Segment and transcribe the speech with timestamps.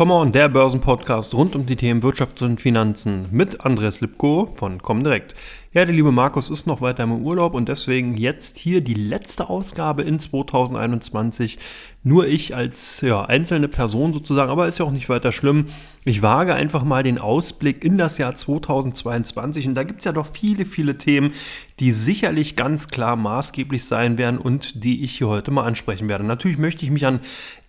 [0.00, 4.80] Come on, der Börsenpodcast rund um die Themen Wirtschaft und Finanzen mit Andreas Lipko von
[4.80, 5.34] Comdirect.
[5.72, 9.48] Ja, der liebe Markus ist noch weiter im Urlaub und deswegen jetzt hier die letzte
[9.48, 11.58] Ausgabe in 2021.
[12.02, 15.66] Nur ich als ja, einzelne Person sozusagen, aber ist ja auch nicht weiter schlimm.
[16.04, 20.12] Ich wage einfach mal den Ausblick in das Jahr 2022 und da gibt es ja
[20.12, 21.34] doch viele, viele Themen,
[21.78, 26.24] die sicherlich ganz klar maßgeblich sein werden und die ich hier heute mal ansprechen werde.
[26.24, 27.20] Natürlich möchte ich mich an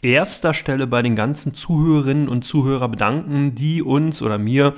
[0.02, 4.74] erster Stelle bei den ganzen Zuhörerinnen und Zuhörern bedanken, die uns oder mir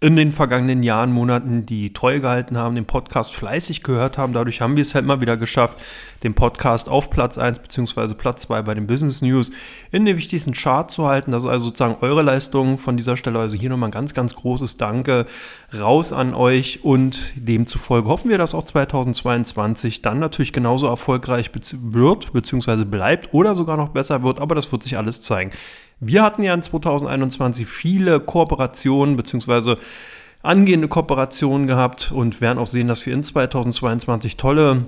[0.00, 4.34] in den vergangenen Jahren, Monaten die Treue gehalten haben, den Podcast fleißig gehört haben.
[4.34, 5.78] Dadurch haben wir es halt mal wieder geschafft,
[6.22, 8.12] den Podcast auf Platz 1 bzw.
[8.14, 9.50] Platz 2 bei den Business News
[9.92, 11.32] in den wichtigsten Chart zu halten.
[11.32, 13.38] Das ist also sozusagen eure Leistung von dieser Stelle.
[13.38, 15.26] Also hier nochmal ein ganz, ganz großes Danke
[15.72, 22.32] raus an euch und demzufolge hoffen wir, dass auch 2022 dann natürlich genauso erfolgreich wird
[22.32, 22.84] bzw.
[22.84, 24.40] bleibt oder sogar noch besser wird.
[24.40, 25.50] Aber das wird sich alles zeigen.
[26.06, 29.76] Wir hatten ja in 2021 viele Kooperationen bzw.
[30.42, 34.82] angehende Kooperationen gehabt und werden auch sehen, dass wir in 2022 tolle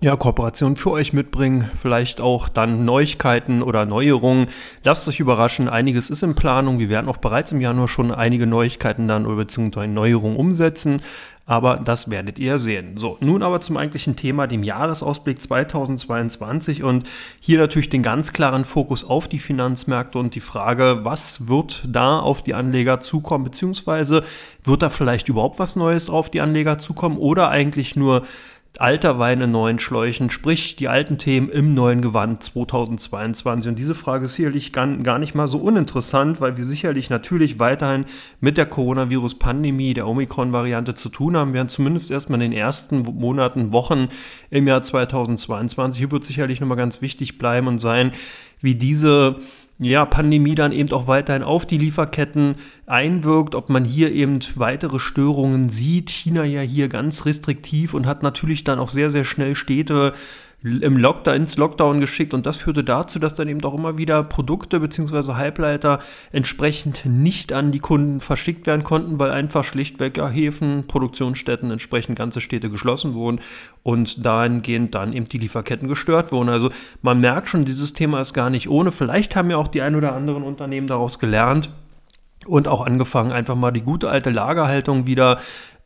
[0.00, 4.46] ja, Kooperationen für euch mitbringen, vielleicht auch dann Neuigkeiten oder Neuerungen.
[4.82, 6.78] Lasst euch überraschen, einiges ist in Planung.
[6.78, 11.02] Wir werden auch bereits im Januar schon einige Neuigkeiten dann oder beziehungsweise Neuerungen umsetzen
[11.44, 12.96] aber das werdet ihr sehen.
[12.96, 17.08] So, nun aber zum eigentlichen Thema, dem Jahresausblick 2022 und
[17.40, 22.20] hier natürlich den ganz klaren Fokus auf die Finanzmärkte und die Frage, was wird da
[22.20, 24.24] auf die Anleger zukommen, beziehungsweise
[24.62, 28.22] wird da vielleicht überhaupt was Neues auf die Anleger zukommen oder eigentlich nur
[28.78, 33.68] alter Wein in neuen Schläuchen, sprich die alten Themen im neuen Gewand 2022.
[33.68, 34.86] Und diese Frage ist sicherlich gar,
[35.18, 38.06] nicht mal so uninteressant, weil wir sicherlich natürlich weiterhin
[38.40, 43.72] mit der Coronavirus-Pandemie, der Omikron-Variante zu tun haben, werden zumindest erstmal in den ersten Monaten,
[43.72, 44.08] Wochen
[44.50, 45.98] im Jahr 2022.
[45.98, 48.12] Hier wird sicherlich nochmal ganz wichtig bleiben und sein,
[48.62, 49.36] wie diese
[49.84, 52.56] ja, Pandemie dann eben auch weiterhin auf die Lieferketten
[52.86, 56.10] einwirkt, ob man hier eben weitere Störungen sieht.
[56.10, 60.12] China ja hier ganz restriktiv und hat natürlich dann auch sehr, sehr schnell Städte
[60.64, 64.22] im Lockdown, ins Lockdown geschickt und das führte dazu, dass dann eben auch immer wieder
[64.22, 65.34] Produkte bzw.
[65.34, 65.98] Halbleiter
[66.30, 72.16] entsprechend nicht an die Kunden verschickt werden konnten, weil einfach schlichtweg ja, Häfen, Produktionsstätten, entsprechend
[72.16, 73.40] ganze Städte geschlossen wurden
[73.82, 76.48] und dahingehend dann eben die Lieferketten gestört wurden.
[76.48, 78.92] Also man merkt schon, dieses Thema ist gar nicht ohne.
[78.92, 81.70] Vielleicht haben ja auch die ein oder anderen Unternehmen daraus gelernt
[82.46, 85.40] und auch angefangen, einfach mal die gute alte Lagerhaltung wieder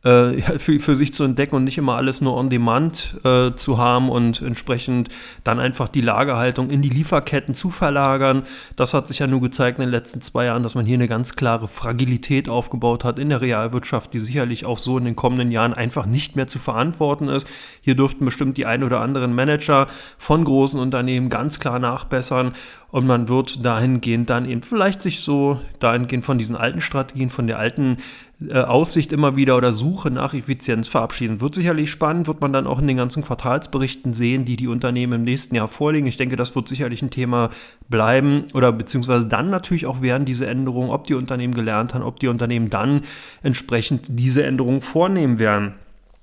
[0.07, 3.79] äh, für, für sich zu entdecken und nicht immer alles nur on demand äh, zu
[3.79, 5.09] haben und entsprechend
[5.43, 8.45] dann einfach die Lagerhaltung in die Lieferketten zu verlagern.
[8.77, 11.09] Das hat sich ja nur gezeigt in den letzten zwei Jahren, dass man hier eine
[11.09, 15.51] ganz klare Fragilität aufgebaut hat in der Realwirtschaft, die sicherlich auch so in den kommenden
[15.51, 17.49] Jahren einfach nicht mehr zu verantworten ist.
[17.81, 19.89] Hier dürften bestimmt die ein oder anderen Manager
[20.19, 22.53] von großen Unternehmen ganz klar nachbessern
[22.97, 27.47] und man wird dahingehend dann eben vielleicht sich so dahingehend von diesen alten Strategien, von
[27.47, 27.99] der alten
[28.39, 31.41] äh, Aussicht immer wieder oder Suche nach Effizienz verabschieden.
[31.41, 35.15] Wird sicherlich spannend, wird man dann auch in den ganzen Quartalsberichten sehen, die die Unternehmen
[35.15, 36.07] im nächsten Jahr vorlegen.
[36.07, 37.49] Ich denke, das wird sicherlich ein Thema
[37.89, 42.21] bleiben oder beziehungsweise dann natürlich auch werden diese Änderungen, ob die Unternehmen gelernt haben, ob
[42.21, 43.03] die Unternehmen dann
[43.43, 45.75] entsprechend diese Änderungen vornehmen werden.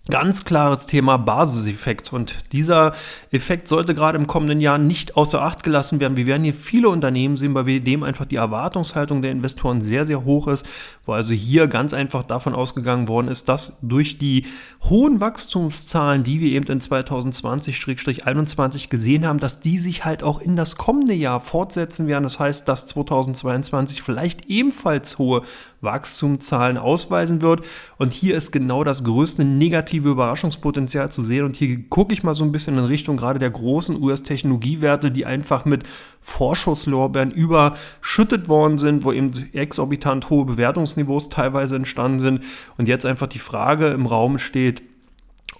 [0.10, 2.12] Ganz klares Thema Basiseffekt.
[2.12, 2.92] Und dieser
[3.32, 6.18] Effekt sollte gerade im kommenden Jahr nicht außer Acht gelassen werden.
[6.18, 10.26] Wir werden hier viele Unternehmen sehen, bei dem einfach die Erwartungshaltung der Investoren sehr, sehr
[10.26, 10.66] hoch ist,
[11.06, 14.46] wo also hier ganz einfach davon ausgegangen worden ist, dass durch die
[14.90, 20.58] hohen Wachstumszahlen, die wir eben in 2020-21 gesehen haben, dass die sich halt auch in
[20.58, 22.24] das kommende Jahr fortsetzen werden.
[22.24, 25.44] Das heißt, dass 2022 vielleicht ebenfalls hohe
[25.84, 27.66] Wachstumszahlen ausweisen wird.
[27.98, 31.46] Und hier ist genau das größte negative Überraschungspotenzial zu sehen.
[31.46, 35.26] Und hier gucke ich mal so ein bisschen in Richtung gerade der großen US-Technologiewerte, die
[35.26, 35.84] einfach mit
[36.22, 42.44] Vorschusslorbeeren überschüttet worden sind, wo eben exorbitant hohe Bewertungsniveaus teilweise entstanden sind.
[42.78, 44.82] Und jetzt einfach die Frage im Raum steht,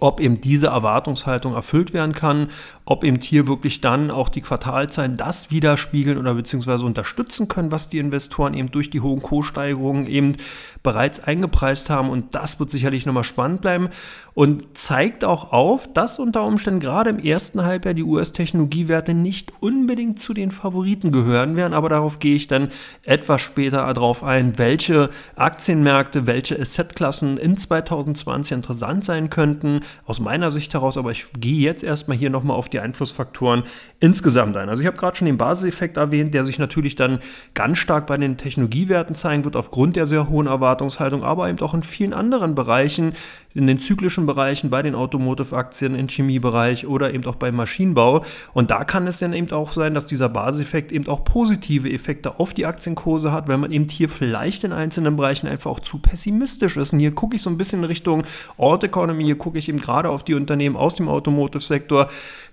[0.04, 2.50] ob eben diese Erwartungshaltung erfüllt werden kann,
[2.84, 7.88] ob eben hier wirklich dann auch die Quartalzahlen das widerspiegeln oder beziehungsweise unterstützen können, was
[7.88, 10.34] die Investoren eben durch die hohen Co-Steigerungen eben
[10.82, 12.10] bereits eingepreist haben.
[12.10, 13.88] Und das wird sicherlich nochmal spannend bleiben
[14.34, 20.18] und zeigt auch auf, dass unter Umständen gerade im ersten Halbjahr die US-Technologiewerte nicht unbedingt
[20.18, 21.72] zu den Favoriten gehören werden.
[21.72, 22.68] Aber darauf gehe ich dann
[23.04, 30.50] etwas später darauf ein, welche Aktienmärkte, welche Assetklassen in 2020 interessant sein könnten aus meiner
[30.50, 33.64] Sicht heraus, aber ich gehe jetzt erstmal hier nochmal auf die Einflussfaktoren
[34.00, 34.68] insgesamt ein.
[34.68, 37.20] Also ich habe gerade schon den Basiseffekt erwähnt, der sich natürlich dann
[37.54, 41.74] ganz stark bei den Technologiewerten zeigen wird, aufgrund der sehr hohen Erwartungshaltung, aber eben auch
[41.74, 43.14] in vielen anderen Bereichen,
[43.54, 48.24] in den zyklischen Bereichen, bei den Automotive-Aktien, im Chemiebereich oder eben auch beim Maschinenbau.
[48.52, 52.40] Und da kann es dann eben auch sein, dass dieser Basiseffekt eben auch positive Effekte
[52.40, 55.98] auf die Aktienkurse hat, wenn man eben hier vielleicht in einzelnen Bereichen einfach auch zu
[55.98, 56.92] pessimistisch ist.
[56.92, 58.24] Und hier gucke ich so ein bisschen Richtung
[58.56, 62.08] Ort Economy, hier gucke ich eben gerade auf die Unternehmen aus dem Automotive-Sektor,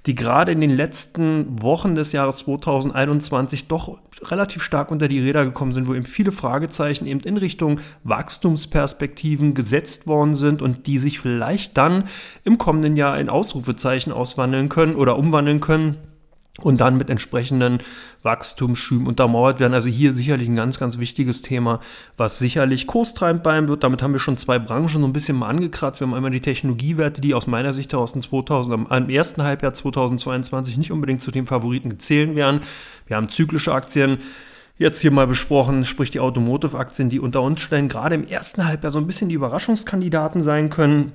[0.06, 5.46] die gerade in den letzten Wochen des Jahres 2021 doch relativ stark unter die Räder
[5.46, 10.91] gekommen sind, wo eben viele Fragezeichen eben in Richtung Wachstumsperspektiven gesetzt worden sind und die
[11.00, 12.06] sich vielleicht dann
[12.44, 15.98] im kommenden Jahr in Ausrufezeichen auswandeln können oder umwandeln können
[16.60, 17.80] und dann mit entsprechenden
[18.24, 19.74] Wachstumsschüben untermauert werden.
[19.74, 21.80] Also hier sicherlich ein ganz, ganz wichtiges Thema,
[22.18, 23.84] was sicherlich kurstreibend bleiben wird.
[23.84, 26.02] Damit haben wir schon zwei Branchen so ein bisschen mal angekratzt.
[26.02, 29.74] Wir haben einmal die Technologiewerte, die aus meiner Sicht heraus in 2000, im ersten Halbjahr
[29.74, 32.62] 2022 nicht unbedingt zu den Favoriten zählen werden.
[33.08, 34.20] Wir haben zyklische Aktien,
[34.82, 38.92] jetzt hier mal besprochen, sprich die Automotive-Aktien, die unter uns stellen, gerade im ersten Halbjahr
[38.92, 41.14] so ein bisschen die Überraschungskandidaten sein können.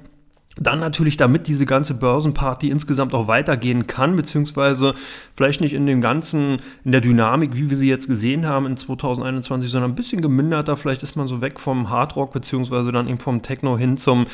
[0.59, 4.95] Dann natürlich, damit diese ganze Börsenparty insgesamt auch weitergehen kann, beziehungsweise
[5.35, 8.79] vielleicht nicht in dem ganzen, in der Dynamik, wie wir sie jetzt gesehen haben in
[8.79, 10.79] 2021, sondern ein bisschen geminderter.
[10.79, 14.27] Vielleicht ist man so weg vom Hardrock, beziehungsweise dann eben vom Techno hin zum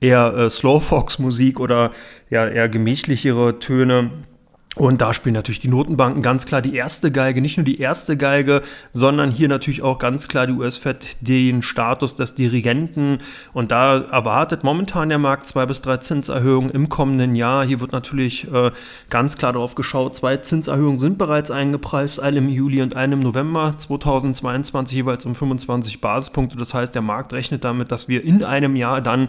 [0.00, 1.92] eher äh, Slowfox-Musik oder
[2.28, 4.10] ja, eher gemächlichere Töne.
[4.78, 8.16] Und da spielen natürlich die Notenbanken ganz klar die erste Geige, nicht nur die erste
[8.16, 13.18] Geige, sondern hier natürlich auch ganz klar die US-Fed den Status des Dirigenten.
[13.52, 17.66] Und da erwartet momentan der Markt zwei bis drei Zinserhöhungen im kommenden Jahr.
[17.66, 18.70] Hier wird natürlich äh,
[19.10, 23.20] ganz klar darauf geschaut, zwei Zinserhöhungen sind bereits eingepreist, eine im Juli und eine im
[23.20, 26.56] November 2022 jeweils um 25 Basispunkte.
[26.56, 29.26] Das heißt, der Markt rechnet damit, dass wir in einem Jahr dann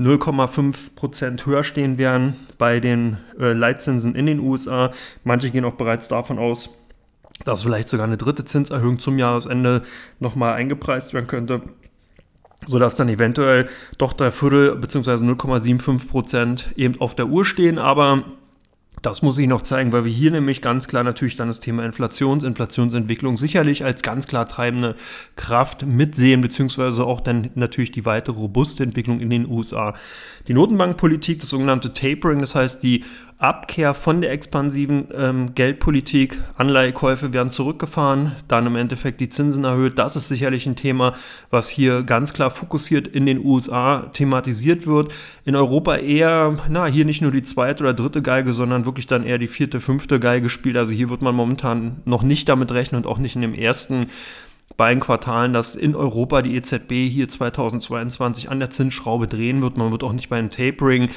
[0.00, 4.87] 0,5 Prozent höher stehen werden bei den äh, Leitzinsen in den USA.
[5.24, 6.70] Manche gehen auch bereits davon aus,
[7.44, 9.82] dass vielleicht sogar eine dritte Zinserhöhung zum Jahresende
[10.18, 11.62] nochmal eingepreist werden könnte,
[12.66, 15.10] sodass dann eventuell doch drei Viertel bzw.
[15.24, 17.78] 0,75 Prozent eben auf der Uhr stehen.
[17.78, 18.24] Aber
[19.02, 21.84] das muss ich noch zeigen, weil wir hier nämlich ganz klar natürlich dann das Thema
[21.84, 24.96] Inflations, Inflationsentwicklung sicherlich als ganz klar treibende
[25.36, 29.94] Kraft mitsehen, beziehungsweise auch dann natürlich die weitere robuste Entwicklung in den USA.
[30.48, 33.04] Die Notenbankpolitik, das sogenannte Tapering, das heißt die
[33.38, 39.96] Abkehr von der expansiven ähm, Geldpolitik, Anleihekäufe werden zurückgefahren, dann im Endeffekt die Zinsen erhöht.
[39.96, 41.14] Das ist sicherlich ein Thema,
[41.48, 45.14] was hier ganz klar fokussiert in den USA thematisiert wird.
[45.44, 49.24] In Europa eher, na, hier nicht nur die zweite oder dritte Geige, sondern wirklich dann
[49.24, 50.76] eher die vierte, fünfte Geige spielt.
[50.76, 54.06] Also hier wird man momentan noch nicht damit rechnen und auch nicht in dem ersten
[54.76, 59.76] beiden Quartalen, dass in Europa die EZB hier 2022 an der Zinsschraube drehen wird.
[59.76, 61.10] Man wird auch nicht bei einem Tapering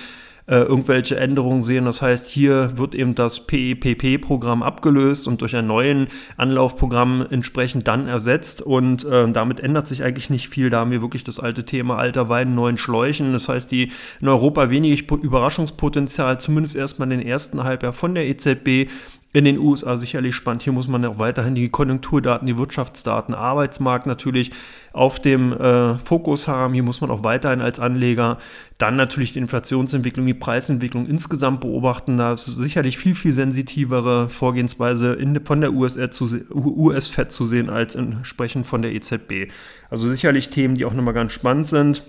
[0.48, 1.86] äh, irgendwelche Änderungen sehen.
[1.86, 6.08] Das heißt, hier wird eben das PEPP-Programm abgelöst und durch ein neues
[6.38, 8.62] Anlaufprogramm entsprechend dann ersetzt.
[8.62, 10.70] Und äh, damit ändert sich eigentlich nicht viel.
[10.70, 13.34] Da haben wir wirklich das alte Thema alter Wein, neuen Schläuchen.
[13.34, 18.28] Das heißt, die in Europa wenig Überraschungspotenzial, zumindest erstmal in den ersten Halbjahr von der
[18.28, 18.90] EZB
[19.34, 20.64] in den USA sicherlich spannend.
[20.64, 24.52] Hier muss man auch weiterhin die Konjunkturdaten, die Wirtschaftsdaten, Arbeitsmarkt natürlich
[24.92, 26.74] auf dem äh, Fokus haben.
[26.74, 28.40] Hier muss man auch weiterhin als Anleger
[28.78, 32.18] dann natürlich die Inflationsentwicklung, die Preisentwicklung insgesamt beobachten.
[32.18, 37.96] Da ist sicherlich viel, viel sensitivere Vorgehensweise in, von der US-Fed zu, zu sehen als
[37.96, 39.50] entsprechend von der EZB.
[39.90, 42.04] Also sicherlich Themen, die auch nochmal ganz spannend sind.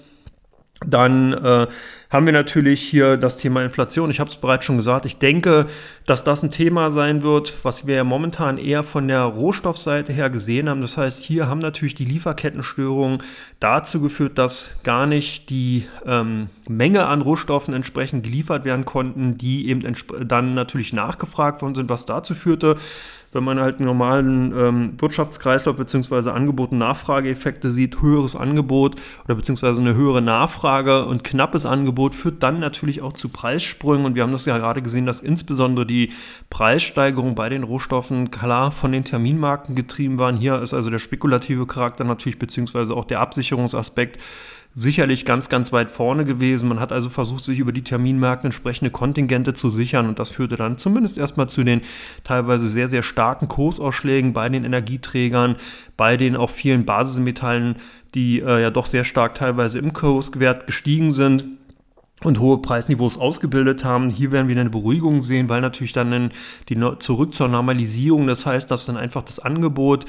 [0.86, 1.66] Dann äh,
[2.10, 4.10] haben wir natürlich hier das Thema Inflation.
[4.10, 5.06] Ich habe es bereits schon gesagt.
[5.06, 5.66] Ich denke,
[6.06, 10.28] dass das ein Thema sein wird, was wir ja momentan eher von der Rohstoffseite her
[10.28, 10.82] gesehen haben.
[10.82, 13.22] Das heißt, hier haben natürlich die Lieferkettenstörungen
[13.60, 19.68] dazu geführt, dass gar nicht die ähm, Menge an Rohstoffen entsprechend geliefert werden konnten, die
[19.68, 19.80] eben
[20.26, 22.76] dann natürlich nachgefragt worden sind, was dazu führte,
[23.32, 26.30] wenn man halt einen normalen ähm, Wirtschaftskreislauf bzw.
[26.30, 32.42] Angebot- und Nachfrageeffekte sieht, höheres Angebot oder beziehungsweise eine höhere Nachfrage und knappes Angebot führt
[32.42, 34.04] dann natürlich auch zu Preissprüngen.
[34.04, 36.10] Und wir haben das ja gerade gesehen, dass insbesondere die
[36.50, 40.36] Preissteigerung bei den Rohstoffen klar von den Terminmarken getrieben waren.
[40.36, 44.18] Hier ist also der spekulative Charakter natürlich beziehungsweise auch der Absicherungsaspekt
[44.74, 46.68] sicherlich ganz, ganz weit vorne gewesen.
[46.68, 50.56] Man hat also versucht, sich über die Terminmärkte entsprechende Kontingente zu sichern und das führte
[50.56, 51.82] dann zumindest erstmal zu den
[52.24, 55.56] teilweise sehr, sehr starken Kursausschlägen bei den Energieträgern,
[55.96, 57.76] bei den auch vielen Basismetallen,
[58.14, 61.44] die äh, ja doch sehr stark teilweise im Kurswert gestiegen sind
[62.24, 64.08] und hohe Preisniveaus ausgebildet haben.
[64.08, 66.30] Hier werden wir eine Beruhigung sehen, weil natürlich dann
[66.68, 70.06] die zurück zur Normalisierung, das heißt, dass dann einfach das Angebot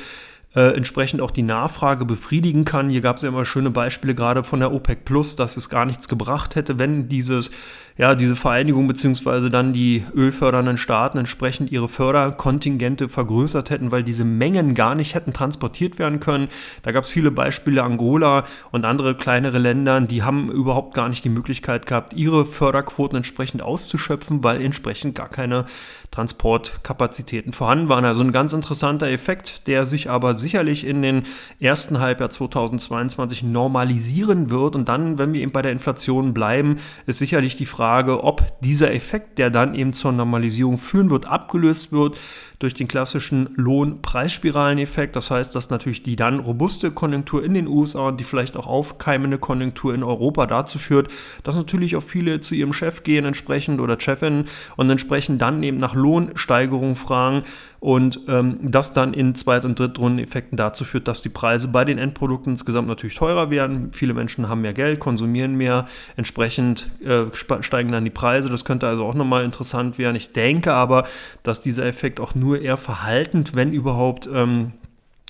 [0.56, 2.90] äh, entsprechend auch die Nachfrage befriedigen kann.
[2.90, 5.86] Hier gab es ja immer schöne Beispiele gerade von der OPEC Plus, dass es gar
[5.86, 7.52] nichts gebracht hätte, wenn dieses
[7.98, 14.26] ja, diese Vereinigung beziehungsweise dann die ölfördernden Staaten entsprechend ihre Förderkontingente vergrößert hätten, weil diese
[14.26, 16.48] Mengen gar nicht hätten transportiert werden können.
[16.82, 21.24] Da gab es viele Beispiele, Angola und andere kleinere Länder, die haben überhaupt gar nicht
[21.24, 25.66] die Möglichkeit gehabt, ihre Förderquoten entsprechend auszuschöpfen, weil entsprechend gar keine
[26.14, 28.06] Transportkapazitäten vorhanden waren.
[28.06, 31.24] Also ein ganz interessanter Effekt, der sich aber sicherlich in den
[31.60, 34.76] ersten Halbjahr 2022 normalisieren wird.
[34.76, 36.78] Und dann, wenn wir eben bei der Inflation bleiben,
[37.08, 41.92] ist sicherlich die Frage, ob dieser Effekt, der dann eben zur Normalisierung führen wird, abgelöst
[41.92, 42.20] wird
[42.64, 45.18] durch den klassischen Lohnpreisspiraleneffekt.
[45.18, 48.68] Das heißt, dass natürlich die dann robuste Konjunktur in den USA und die vielleicht auch
[48.68, 51.10] aufkeimende Konjunktur in Europa dazu führt,
[51.44, 54.46] dass natürlich auch viele zu ihrem Chef gehen entsprechend oder Chefin
[54.78, 57.44] und entsprechend dann eben nach Lohnsteigerung fragen
[57.84, 61.98] und ähm, das dann in Zweit- und Drittrundeneffekten dazu führt, dass die Preise bei den
[61.98, 63.92] Endprodukten insgesamt natürlich teurer werden.
[63.92, 68.48] Viele Menschen haben mehr Geld, konsumieren mehr, entsprechend äh, steigen dann die Preise.
[68.48, 70.16] Das könnte also auch nochmal interessant werden.
[70.16, 71.04] Ich denke aber,
[71.44, 74.72] dass dieser Effekt auch nur eher verhaltend, wenn überhaupt, ähm,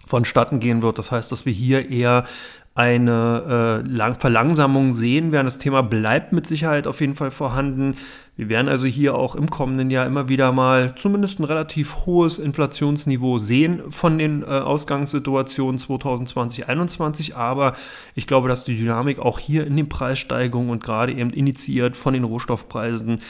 [0.06, 1.00] vonstatten gehen wird.
[1.00, 2.26] Das heißt, dass wir hier eher
[2.76, 5.46] eine äh, Verlangsamung sehen werden.
[5.46, 7.98] Das Thema bleibt mit Sicherheit auf jeden Fall vorhanden.
[8.36, 12.40] Wir werden also hier auch im kommenden Jahr immer wieder mal zumindest ein relativ hohes
[12.40, 17.36] Inflationsniveau sehen von den äh, Ausgangssituationen 2020, 2021.
[17.36, 17.76] Aber
[18.16, 22.16] ich glaube, dass die Dynamik auch hier in den Preissteigerungen und gerade eben initiiert von
[22.16, 23.22] den Rohstoffpreisen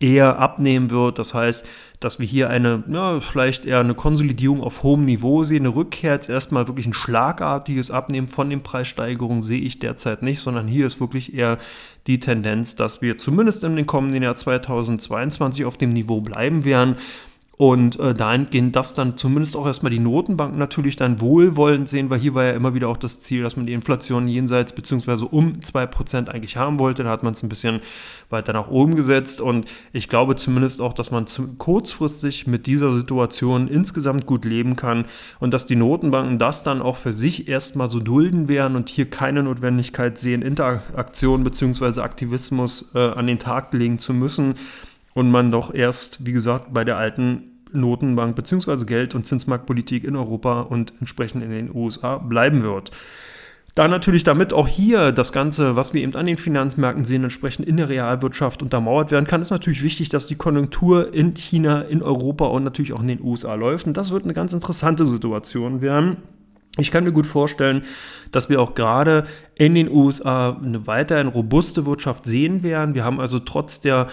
[0.00, 1.18] eher abnehmen wird.
[1.18, 1.68] Das heißt,
[2.00, 5.66] dass wir hier eine, ja, vielleicht eher eine Konsolidierung auf hohem Niveau sehen.
[5.66, 10.40] Eine Rückkehr jetzt erstmal wirklich ein schlagartiges Abnehmen von den Preissteigerungen sehe ich derzeit nicht,
[10.40, 11.58] sondern hier ist wirklich eher
[12.06, 16.96] die Tendenz, dass wir zumindest in den kommenden Jahr 2022 auf dem Niveau bleiben werden.
[17.60, 22.18] Und äh, dahingehend, dass dann zumindest auch erstmal die Notenbanken natürlich dann wohlwollend sehen, weil
[22.18, 25.26] hier war ja immer wieder auch das Ziel, dass man die Inflation jenseits bzw.
[25.30, 27.04] um 2% eigentlich haben wollte.
[27.04, 27.80] Da hat man es ein bisschen
[28.30, 29.42] weiter nach oben gesetzt.
[29.42, 31.26] Und ich glaube zumindest auch, dass man
[31.58, 35.04] kurzfristig mit dieser Situation insgesamt gut leben kann
[35.38, 39.10] und dass die Notenbanken das dann auch für sich erstmal so dulden werden und hier
[39.10, 42.00] keine Notwendigkeit sehen, Interaktion bzw.
[42.00, 44.54] Aktivismus äh, an den Tag legen zu müssen
[45.20, 48.86] und man doch erst, wie gesagt, bei der alten Notenbank bzw.
[48.86, 52.90] Geld- und Zinsmarktpolitik in Europa und entsprechend in den USA bleiben wird.
[53.74, 57.68] Da natürlich damit auch hier das Ganze, was wir eben an den Finanzmärkten sehen, entsprechend
[57.68, 62.02] in der Realwirtschaft untermauert werden kann, ist natürlich wichtig, dass die Konjunktur in China, in
[62.02, 63.86] Europa und natürlich auch in den USA läuft.
[63.86, 66.16] Und das wird eine ganz interessante Situation werden.
[66.78, 67.82] Ich kann mir gut vorstellen,
[68.32, 72.94] dass wir auch gerade in den USA eine weiterhin robuste Wirtschaft sehen werden.
[72.94, 74.08] Wir haben also trotz der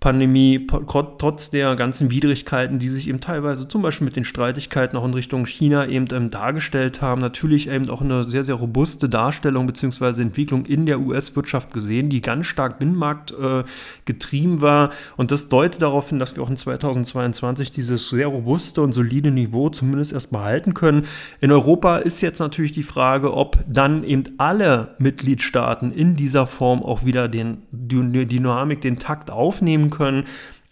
[0.00, 5.04] Pandemie, trotz der ganzen Widrigkeiten, die sich eben teilweise zum Beispiel mit den Streitigkeiten auch
[5.04, 9.66] in Richtung China eben ähm, dargestellt haben, natürlich eben auch eine sehr, sehr robuste Darstellung
[9.66, 10.22] bzw.
[10.22, 13.64] Entwicklung in der US-Wirtschaft gesehen, die ganz stark Binnenmarkt äh,
[14.06, 14.88] getrieben war.
[15.18, 19.30] Und das deutet darauf hin, dass wir auch in 2022 dieses sehr robuste und solide
[19.30, 21.04] Niveau zumindest erst behalten können.
[21.42, 26.82] In Europa ist jetzt natürlich die Frage, ob dann eben alle Mitgliedstaaten in dieser Form
[26.82, 30.24] auch wieder den, die Dynamik, den Takt aufnehmen können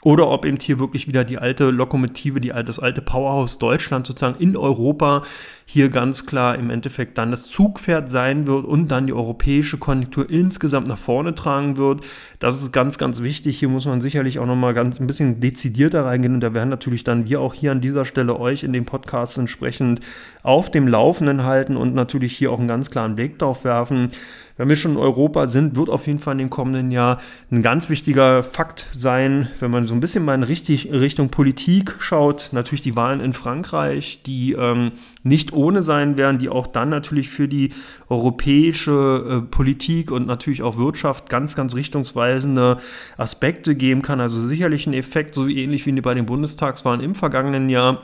[0.02, 4.38] oder ob eben hier wirklich wieder die alte Lokomotive, die, das alte Powerhouse Deutschland sozusagen
[4.38, 5.24] in Europa
[5.64, 10.30] hier ganz klar im Endeffekt dann das Zugpferd sein wird und dann die europäische Konjunktur
[10.30, 12.02] insgesamt nach vorne tragen wird.
[12.38, 13.58] Das ist ganz, ganz wichtig.
[13.58, 17.02] Hier muss man sicherlich auch nochmal ganz ein bisschen dezidierter reingehen und da werden natürlich
[17.02, 20.00] dann wir auch hier an dieser Stelle euch in dem Podcast entsprechend
[20.44, 24.10] auf dem Laufenden halten und natürlich hier auch einen ganz klaren Blick drauf werfen
[24.58, 27.62] wenn wir schon in Europa sind, wird auf jeden Fall in dem kommenden Jahr ein
[27.62, 32.50] ganz wichtiger Fakt sein, wenn man so ein bisschen mal in richtig, Richtung Politik schaut.
[32.52, 37.30] Natürlich die Wahlen in Frankreich, die ähm, nicht ohne sein werden, die auch dann natürlich
[37.30, 37.70] für die
[38.08, 42.78] europäische äh, Politik und natürlich auch Wirtschaft ganz, ganz richtungsweisende
[43.16, 44.20] Aspekte geben kann.
[44.20, 48.02] Also sicherlich ein Effekt, so ähnlich wie bei den Bundestagswahlen im vergangenen Jahr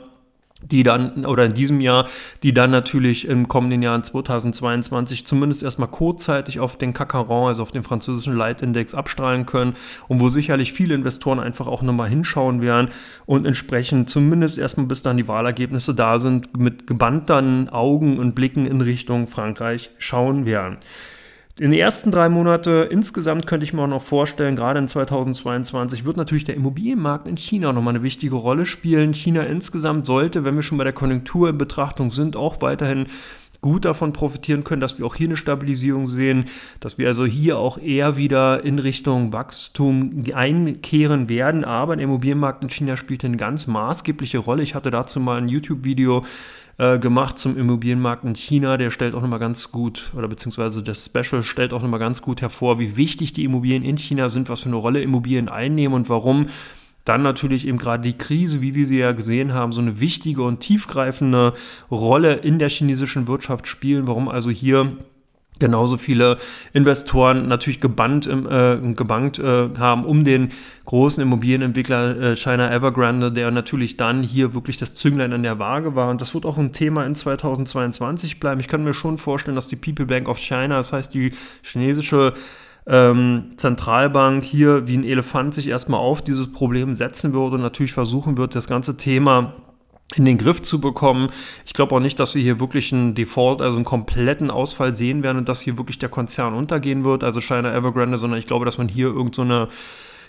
[0.71, 2.07] die dann, oder in diesem Jahr,
[2.43, 7.63] die dann natürlich im kommenden Jahr in 2022 zumindest erstmal kurzzeitig auf den Cacaron, also
[7.63, 9.75] auf den französischen Leitindex abstrahlen können
[10.07, 12.89] und wo sicherlich viele Investoren einfach auch nochmal hinschauen werden
[13.25, 18.65] und entsprechend zumindest erstmal bis dann die Wahlergebnisse da sind, mit gebannten Augen und Blicken
[18.65, 20.77] in Richtung Frankreich schauen werden.
[21.57, 26.03] In den ersten drei Monate insgesamt könnte ich mir auch noch vorstellen, gerade in 2022
[26.03, 29.13] wird natürlich der Immobilienmarkt in China nochmal eine wichtige Rolle spielen.
[29.13, 33.05] China insgesamt sollte, wenn wir schon bei der Konjunktur in Betrachtung sind, auch weiterhin
[33.61, 36.45] gut davon profitieren können, dass wir auch hier eine Stabilisierung sehen,
[36.81, 41.63] dass wir also hier auch eher wieder in Richtung Wachstum einkehren werden.
[41.63, 44.61] Aber der Immobilienmarkt in China spielt eine ganz maßgebliche Rolle.
[44.61, 46.25] Ich hatte dazu mal ein YouTube-Video
[46.77, 48.77] äh, gemacht zum Immobilienmarkt in China.
[48.77, 52.41] Der stellt auch nochmal ganz gut, oder beziehungsweise das Special stellt auch nochmal ganz gut
[52.41, 56.09] hervor, wie wichtig die Immobilien in China sind, was für eine Rolle Immobilien einnehmen und
[56.09, 56.47] warum
[57.05, 60.41] dann natürlich eben gerade die Krise, wie wir sie ja gesehen haben, so eine wichtige
[60.41, 61.53] und tiefgreifende
[61.91, 64.97] Rolle in der chinesischen Wirtschaft spielen, warum also hier
[65.59, 66.37] genauso viele
[66.73, 70.51] Investoren natürlich gebannt, äh, gebankt äh, haben um den
[70.85, 75.95] großen Immobilienentwickler äh, China Evergrande, der natürlich dann hier wirklich das Zünglein an der Waage
[75.95, 76.09] war.
[76.09, 78.59] Und das wird auch ein Thema in 2022 bleiben.
[78.59, 81.33] Ich kann mir schon vorstellen, dass die People Bank of China, das heißt die
[81.63, 82.33] chinesische
[82.87, 87.93] ähm, Zentralbank hier wie ein Elefant sich erstmal auf dieses Problem setzen würde und natürlich
[87.93, 89.53] versuchen wird, das ganze Thema
[90.13, 91.29] in den Griff zu bekommen.
[91.65, 95.23] Ich glaube auch nicht, dass wir hier wirklich einen Default, also einen kompletten Ausfall sehen
[95.23, 98.65] werden und dass hier wirklich der Konzern untergehen wird, also China Evergrande, sondern ich glaube,
[98.65, 99.71] dass man hier irgendeine so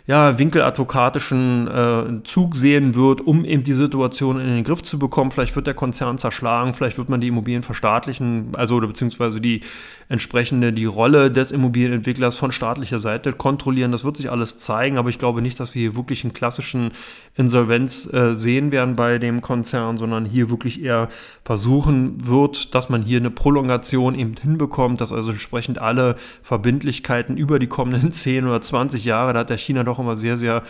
[0.07, 5.33] ja, winkeladvokatischen äh, Zug sehen wird, um eben die Situation in den Griff zu bekommen.
[5.33, 9.63] Vielleicht wird der Konzern zerschlagen, vielleicht wird man die Immobilien verstaatlichen, also oder beziehungsweise die
[10.09, 13.93] entsprechende, die Rolle des Immobilienentwicklers von staatlicher Seite kontrollieren.
[13.93, 16.93] Das wird sich alles zeigen, aber ich glaube nicht, dass wir hier wirklich einen klassischen
[17.35, 21.09] Insolvenz äh, sehen werden bei dem Konzern, sondern hier wirklich eher
[21.45, 27.59] versuchen wird, dass man hier eine Prolongation eben hinbekommt, dass also entsprechend alle Verbindlichkeiten über
[27.59, 30.63] die kommenden 10 oder 20 Jahre, da hat der China doch immer sehr, sehr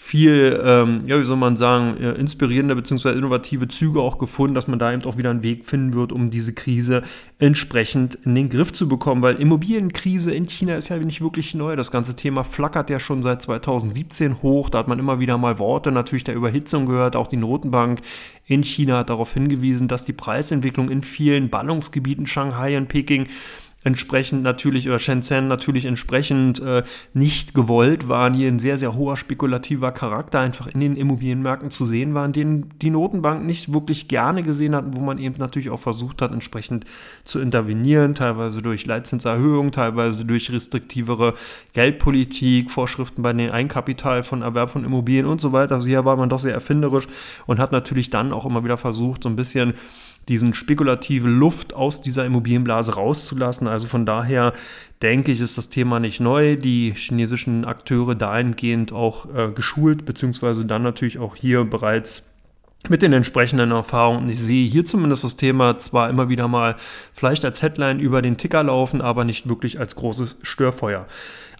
[0.00, 3.10] viel, ähm, ja, wie soll man sagen, inspirierende bzw.
[3.10, 6.30] innovative Züge auch gefunden, dass man da eben auch wieder einen Weg finden wird, um
[6.30, 7.02] diese Krise
[7.38, 11.76] entsprechend in den Griff zu bekommen, weil Immobilienkrise in China ist ja nicht wirklich neu.
[11.76, 14.70] Das ganze Thema flackert ja schon seit 2017 hoch.
[14.70, 17.14] Da hat man immer wieder mal Worte natürlich der Überhitzung gehört.
[17.14, 18.00] Auch die Notenbank
[18.46, 23.26] in China hat darauf hingewiesen, dass die Preisentwicklung in vielen Ballungsgebieten, Shanghai und Peking,
[23.84, 26.82] entsprechend natürlich, oder Shenzhen natürlich entsprechend äh,
[27.14, 31.84] nicht gewollt waren, hier ein sehr, sehr hoher spekulativer Charakter einfach in den Immobilienmärkten zu
[31.84, 35.78] sehen waren, den die Notenbank nicht wirklich gerne gesehen hat, wo man eben natürlich auch
[35.78, 36.86] versucht hat, entsprechend
[37.24, 41.34] zu intervenieren, teilweise durch Leitzinserhöhung, teilweise durch restriktivere
[41.72, 45.76] Geldpolitik, Vorschriften bei den Einkapital von Erwerb von Immobilien und so weiter.
[45.76, 47.06] Also hier war man doch sehr erfinderisch
[47.46, 49.74] und hat natürlich dann auch immer wieder versucht, so ein bisschen
[50.28, 53.66] diesen spekulative Luft aus dieser Immobilienblase rauszulassen.
[53.68, 54.52] Also von daher
[55.02, 56.56] denke ich, ist das Thema nicht neu.
[56.56, 62.24] Die chinesischen Akteure dahingehend auch äh, geschult, beziehungsweise dann natürlich auch hier bereits
[62.88, 64.30] mit den entsprechenden Erfahrungen.
[64.30, 66.76] Ich sehe hier zumindest das Thema zwar immer wieder mal
[67.12, 71.06] vielleicht als Headline über den Ticker laufen, aber nicht wirklich als großes Störfeuer.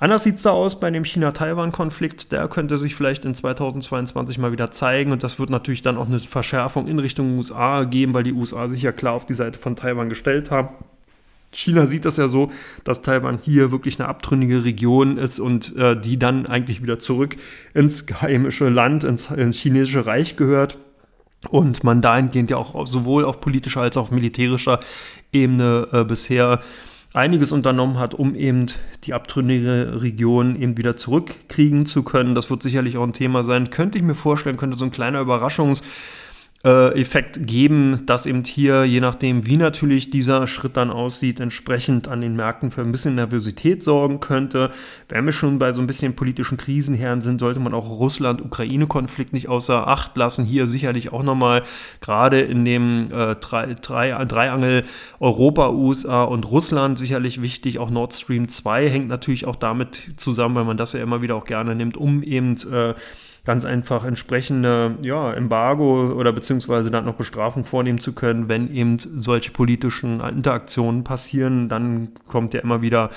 [0.00, 2.30] Anders sieht es da aus bei dem China-Taiwan-Konflikt.
[2.30, 6.06] Der könnte sich vielleicht in 2022 mal wieder zeigen und das wird natürlich dann auch
[6.06, 9.58] eine Verschärfung in Richtung USA geben, weil die USA sich ja klar auf die Seite
[9.58, 10.68] von Taiwan gestellt haben.
[11.50, 12.50] China sieht das ja so,
[12.84, 17.36] dass Taiwan hier wirklich eine abtrünnige Region ist und äh, die dann eigentlich wieder zurück
[17.74, 20.78] ins geheimische Land, ins, ins chinesische Reich gehört
[21.48, 24.80] und man dahingehend ja auch sowohl auf politischer als auch auf militärischer
[25.32, 26.60] Ebene äh, bisher
[27.14, 28.66] einiges unternommen hat, um eben
[29.04, 32.34] die abtrünnige Region eben wieder zurückkriegen zu können.
[32.34, 33.70] Das wird sicherlich auch ein Thema sein.
[33.70, 35.84] Könnte ich mir vorstellen, könnte so ein kleiner Überraschungs-
[36.64, 42.08] äh, Effekt geben, dass eben hier, je nachdem, wie natürlich dieser Schritt dann aussieht, entsprechend
[42.08, 44.70] an den Märkten für ein bisschen Nervosität sorgen könnte.
[45.08, 49.48] Wenn wir schon bei so ein bisschen politischen Krisenherren sind, sollte man auch Russland-Ukraine-Konflikt nicht
[49.48, 50.44] außer Acht lassen.
[50.44, 51.62] Hier sicherlich auch nochmal
[52.00, 54.82] gerade in dem äh, Drei, Drei,
[55.20, 57.78] Europa, USA und Russland sicherlich wichtig.
[57.78, 61.36] Auch Nord Stream 2 hängt natürlich auch damit zusammen, weil man das ja immer wieder
[61.36, 62.94] auch gerne nimmt, um eben äh,
[63.48, 68.98] ganz einfach entsprechende ja, Embargo oder beziehungsweise dann noch Bestrafung vornehmen zu können, wenn eben
[68.98, 71.70] solche politischen Interaktionen passieren.
[71.70, 73.08] Dann kommt ja immer wieder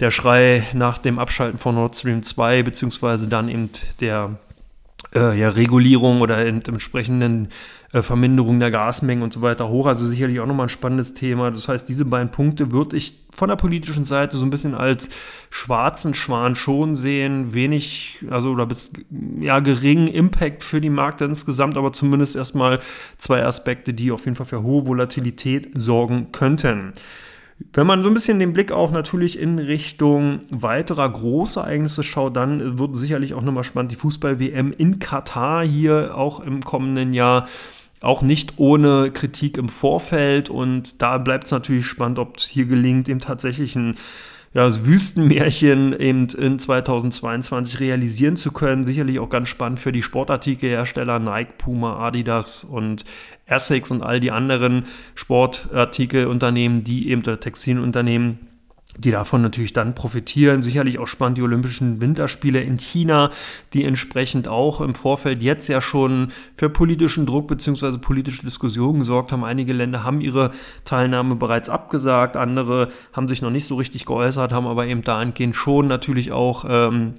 [0.00, 4.40] der Schrei nach dem Abschalten von Nord Stream 2, beziehungsweise dann eben der
[5.14, 7.46] äh, ja, Regulierung oder entsprechenden
[7.92, 9.86] äh, Verminderung der Gasmengen und so weiter hoch.
[9.86, 11.52] Also sicherlich auch nochmal ein spannendes Thema.
[11.52, 15.08] Das heißt, diese beiden Punkte würde ich von der politischen Seite so ein bisschen als
[15.48, 17.54] schwarzen Schwan schon sehen.
[17.54, 18.92] Wenig, also oder bis,
[19.40, 22.80] ja, geringen Impact für die Märkte insgesamt, aber zumindest erstmal
[23.16, 26.92] zwei Aspekte, die auf jeden Fall für hohe Volatilität sorgen könnten.
[27.72, 32.36] Wenn man so ein bisschen den Blick auch natürlich in Richtung weiterer großer Ereignisse schaut,
[32.36, 37.48] dann wird sicherlich auch nochmal spannend die Fußball-WM in Katar hier auch im kommenden Jahr.
[38.00, 42.64] Auch nicht ohne Kritik im Vorfeld und da bleibt es natürlich spannend, ob es hier
[42.64, 43.96] gelingt, eben tatsächlich ein
[44.52, 48.84] ja, das Wüstenmärchen eben in 2022 realisieren zu können.
[48.84, 53.04] Sicherlich auch ganz spannend für die Sportartikelhersteller Nike, Puma, Adidas und
[53.46, 58.49] Essex und all die anderen Sportartikelunternehmen, die eben, oder Textilunternehmen,
[59.00, 60.62] die davon natürlich dann profitieren.
[60.62, 63.30] Sicherlich auch spannend die Olympischen Winterspiele in China,
[63.72, 67.98] die entsprechend auch im Vorfeld jetzt ja schon für politischen Druck bzw.
[67.98, 69.44] politische Diskussionen gesorgt haben.
[69.44, 70.50] Einige Länder haben ihre
[70.84, 75.56] Teilnahme bereits abgesagt, andere haben sich noch nicht so richtig geäußert, haben aber eben dahingehend
[75.56, 77.14] schon natürlich auch ähm,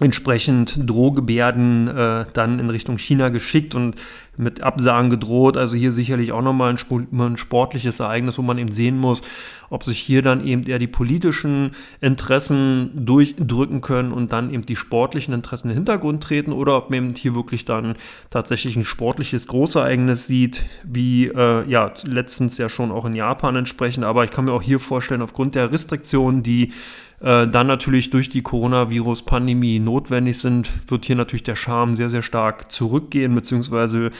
[0.00, 3.96] entsprechend Drohgebärden äh, dann in Richtung China geschickt und
[4.36, 5.56] mit Absagen gedroht.
[5.56, 9.22] Also hier sicherlich auch nochmal ein, ein sportliches Ereignis, wo man eben sehen muss,
[9.70, 14.76] ob sich hier dann eben eher die politischen Interessen durchdrücken können und dann eben die
[14.76, 17.96] sportlichen Interessen in den Hintergrund treten oder ob man eben hier wirklich dann
[18.30, 24.04] tatsächlich ein sportliches Großereignis sieht, wie äh, ja letztens ja schon auch in Japan entsprechend.
[24.04, 26.72] Aber ich kann mir auch hier vorstellen, aufgrund der Restriktionen, die
[27.20, 32.22] äh, dann natürlich durch die Coronavirus-Pandemie notwendig sind, wird hier natürlich der Charme sehr, sehr
[32.22, 34.10] stark zurückgehen, beziehungsweise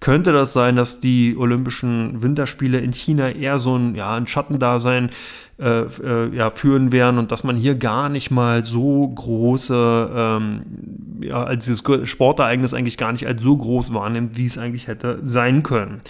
[0.00, 5.10] könnte das sein, dass die Olympischen Winterspiele in China eher so ein, ja, ein Schattendasein
[5.58, 10.62] äh, äh, ja, führen werden und dass man hier gar nicht mal so große, ähm,
[11.20, 15.18] ja, als dieses Sportereignis eigentlich gar nicht als so groß wahrnimmt, wie es eigentlich hätte
[15.22, 16.00] sein können.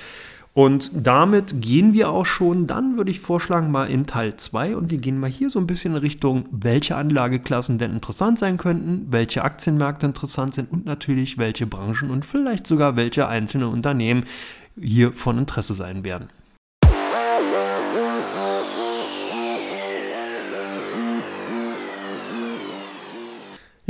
[0.59, 4.91] Und damit gehen wir auch schon, dann würde ich vorschlagen, mal in Teil 2 und
[4.91, 9.07] wir gehen mal hier so ein bisschen in Richtung, welche Anlageklassen denn interessant sein könnten,
[9.09, 14.25] welche Aktienmärkte interessant sind und natürlich welche Branchen und vielleicht sogar welche einzelne Unternehmen
[14.77, 16.29] hier von Interesse sein werden.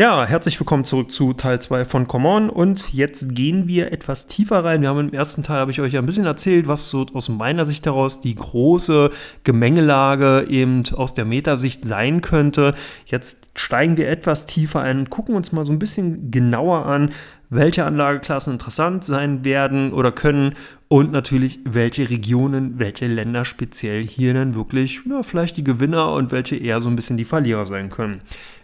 [0.01, 4.29] Ja, herzlich willkommen zurück zu Teil 2 von Come On und jetzt gehen wir etwas
[4.29, 4.81] tiefer rein.
[4.81, 7.29] Wir haben im ersten Teil, habe ich euch ja ein bisschen erzählt, was so aus
[7.29, 9.11] meiner Sicht heraus die große
[9.43, 12.77] Gemengelage eben aus der Metasicht sein könnte.
[13.07, 17.11] Jetzt steigen wir etwas tiefer ein und gucken uns mal so ein bisschen genauer an,
[17.51, 20.55] welche Anlageklassen interessant sein werden oder können
[20.87, 26.31] und natürlich welche Regionen, welche Länder speziell hier dann wirklich ja, vielleicht die Gewinner und
[26.31, 28.23] welche eher so ein bisschen die Verlierer sein können.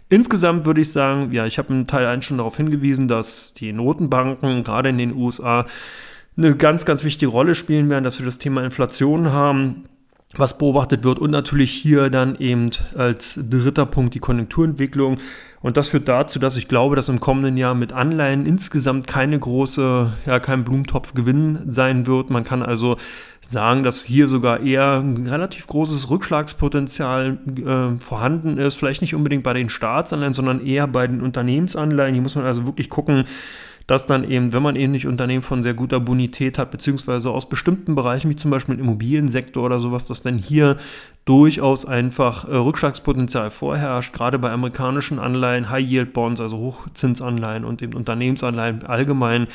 [0.09, 3.73] Insgesamt würde ich sagen, ja, ich habe in Teil 1 schon darauf hingewiesen, dass die
[3.73, 5.65] Notenbanken gerade in den USA
[6.37, 9.85] eine ganz, ganz wichtige Rolle spielen werden, dass wir das Thema Inflation haben,
[10.39, 15.17] was beobachtet wird und natürlich hier dann eben als dritter Punkt die Konjunkturentwicklung.
[15.61, 19.39] Und das führt dazu, dass ich glaube, dass im kommenden Jahr mit Anleihen insgesamt keine
[19.39, 22.29] große, ja, kein Blumentopfgewinn sein wird.
[22.29, 22.97] Man kann also
[23.41, 28.75] sagen, dass hier sogar eher ein relativ großes Rückschlagspotenzial äh, vorhanden ist.
[28.75, 32.13] Vielleicht nicht unbedingt bei den Staatsanleihen, sondern eher bei den Unternehmensanleihen.
[32.13, 33.25] Hier muss man also wirklich gucken,
[33.87, 37.93] dass dann eben, wenn man nicht Unternehmen von sehr guter Bonität hat, beziehungsweise aus bestimmten
[37.95, 40.77] Bereichen, wie zum Beispiel im Immobiliensektor oder sowas, dass dann hier
[41.25, 48.83] durchaus einfach äh, Rückschlagspotenzial vorherrscht, gerade bei amerikanischen Anleihen, High-Yield-Bonds, also Hochzinsanleihen und eben Unternehmensanleihen
[48.85, 49.47] allgemein,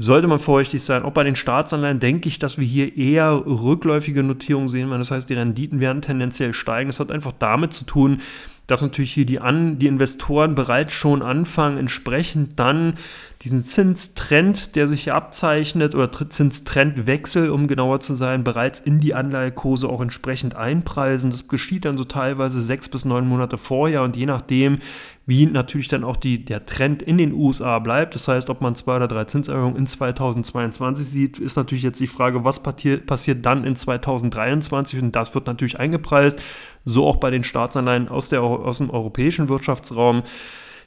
[0.00, 1.02] sollte man vorsichtig sein.
[1.02, 5.00] Auch bei den Staatsanleihen denke ich, dass wir hier eher rückläufige Notierungen sehen werden.
[5.00, 6.88] Das heißt, die Renditen werden tendenziell steigen.
[6.88, 8.20] Das hat einfach damit zu tun,
[8.68, 12.94] dass natürlich hier die, An die Investoren bereits schon anfangen, entsprechend dann
[13.42, 19.14] diesen Zinstrend, der sich hier abzeichnet, oder Zinstrendwechsel, um genauer zu sein, bereits in die
[19.14, 21.30] Anleihekurse auch entsprechend einpreisen.
[21.30, 24.80] Das geschieht dann so teilweise sechs bis neun Monate vorher und je nachdem,
[25.24, 28.16] wie natürlich dann auch die, der Trend in den USA bleibt.
[28.16, 32.08] Das heißt, ob man zwei oder drei Zinserhöhungen in 2022 sieht, ist natürlich jetzt die
[32.08, 36.42] Frage, was passiert dann in 2023 und das wird natürlich eingepreist.
[36.84, 40.24] So auch bei den Staatsanleihen aus, der, aus dem europäischen Wirtschaftsraum.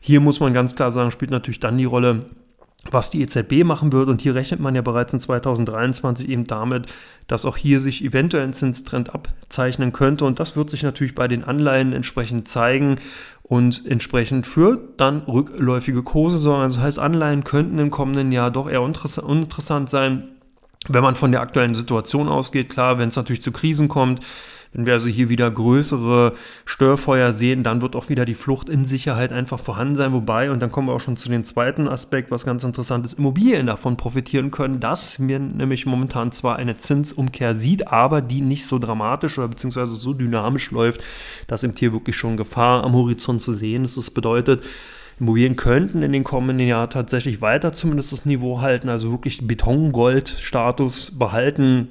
[0.02, 2.26] Hier muss man ganz klar sagen, spielt natürlich dann die Rolle,
[2.90, 4.10] was die EZB machen wird.
[4.10, 6.92] Und hier rechnet man ja bereits in 2023 eben damit,
[7.28, 10.26] dass auch hier sich eventuell ein Zinstrend abzeichnen könnte.
[10.26, 12.96] Und das wird sich natürlich bei den Anleihen entsprechend zeigen
[13.44, 16.64] und entsprechend für dann rückläufige Kurse sorgen.
[16.64, 20.30] Also das heißt, Anleihen könnten im kommenden Jahr doch eher uninteressant sein,
[20.88, 22.70] wenn man von der aktuellen Situation ausgeht.
[22.70, 24.26] Klar, wenn es natürlich zu Krisen kommt,
[24.74, 26.34] wenn wir also hier wieder größere
[26.66, 30.14] Störfeuer sehen, dann wird auch wieder die Flucht in Sicherheit einfach vorhanden sein.
[30.14, 33.20] Wobei, und dann kommen wir auch schon zu dem zweiten Aspekt, was ganz interessant ist,
[33.20, 38.66] Immobilien davon profitieren können, dass man nämlich momentan zwar eine Zinsumkehr sieht, aber die nicht
[38.66, 41.02] so dramatisch oder beziehungsweise so dynamisch läuft,
[41.48, 43.98] dass im Tier wirklich schon Gefahr am Horizont zu sehen ist.
[43.98, 44.64] Das bedeutet,
[45.20, 51.20] Immobilien könnten in den kommenden Jahren tatsächlich weiter zumindest das Niveau halten, also wirklich Betongold-Status
[51.20, 51.90] behalten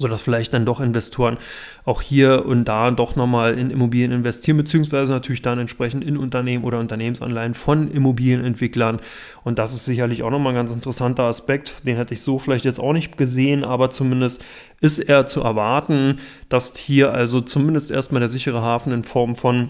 [0.00, 1.36] sodass vielleicht dann doch Investoren
[1.84, 6.64] auch hier und da doch nochmal in Immobilien investieren, beziehungsweise natürlich dann entsprechend in Unternehmen
[6.64, 9.00] oder Unternehmensanleihen von Immobilienentwicklern.
[9.44, 11.86] Und das ist sicherlich auch nochmal ein ganz interessanter Aspekt.
[11.86, 14.42] Den hätte ich so vielleicht jetzt auch nicht gesehen, aber zumindest
[14.80, 19.68] ist er zu erwarten, dass hier also zumindest erstmal der sichere Hafen in Form von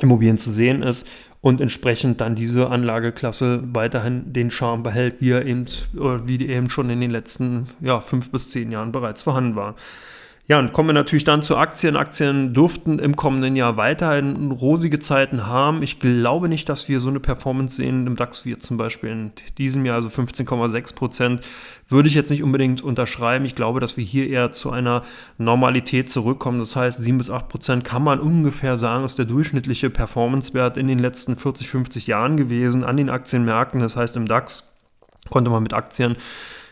[0.00, 1.06] Immobilien zu sehen ist
[1.40, 6.90] und entsprechend dann diese Anlageklasse weiterhin den Charme behält, wie er eben, wie eben schon
[6.90, 9.76] in den letzten ja, fünf bis zehn Jahren bereits vorhanden war.
[10.50, 11.94] Ja, und kommen wir natürlich dann zu Aktien.
[11.94, 15.82] Aktien dürften im kommenden Jahr weiterhin rosige Zeiten haben.
[15.82, 19.32] Ich glaube nicht, dass wir so eine Performance sehen im DAX wie zum Beispiel in
[19.58, 21.42] diesem Jahr, also 15,6 Prozent,
[21.86, 23.44] würde ich jetzt nicht unbedingt unterschreiben.
[23.44, 25.02] Ich glaube, dass wir hier eher zu einer
[25.36, 26.60] Normalität zurückkommen.
[26.60, 30.88] Das heißt, 7 bis 8 Prozent kann man ungefähr sagen, ist der durchschnittliche Performancewert in
[30.88, 33.80] den letzten 40, 50 Jahren gewesen an den Aktienmärkten.
[33.80, 34.74] Das heißt, im DAX
[35.28, 36.16] konnte man mit Aktien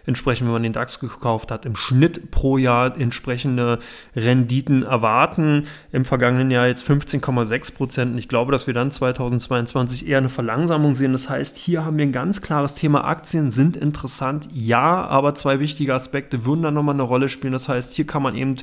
[0.06, 3.80] entsprechend, wenn man den DAX gekauft hat, im Schnitt pro Jahr entsprechende
[4.14, 5.66] Renditen erwarten.
[5.92, 8.18] Im vergangenen Jahr jetzt 15,6 Prozent.
[8.18, 11.12] Ich glaube, dass wir dann 2022 eher eine Verlangsamung sehen.
[11.12, 13.04] Das heißt, hier haben wir ein ganz klares Thema.
[13.04, 17.52] Aktien sind interessant, ja, aber zwei wichtige Aspekte würden dann nochmal eine Rolle spielen.
[17.52, 18.54] Das heißt, hier kann man eben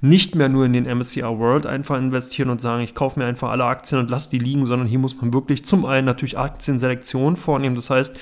[0.00, 3.50] nicht mehr nur in den MSCI World einfach investieren und sagen, ich kaufe mir einfach
[3.50, 7.36] alle Aktien und lasse die liegen, sondern hier muss man wirklich zum einen natürlich Aktienselektion
[7.36, 7.74] vornehmen.
[7.74, 8.16] Das heißt,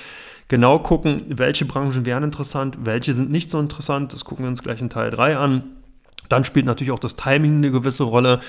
[0.51, 4.11] genau gucken, welche Branchen wären interessant, welche sind nicht so interessant.
[4.11, 5.63] Das gucken wir uns gleich in Teil 3 an.
[6.27, 8.41] Dann spielt natürlich auch das Timing eine gewisse Rolle.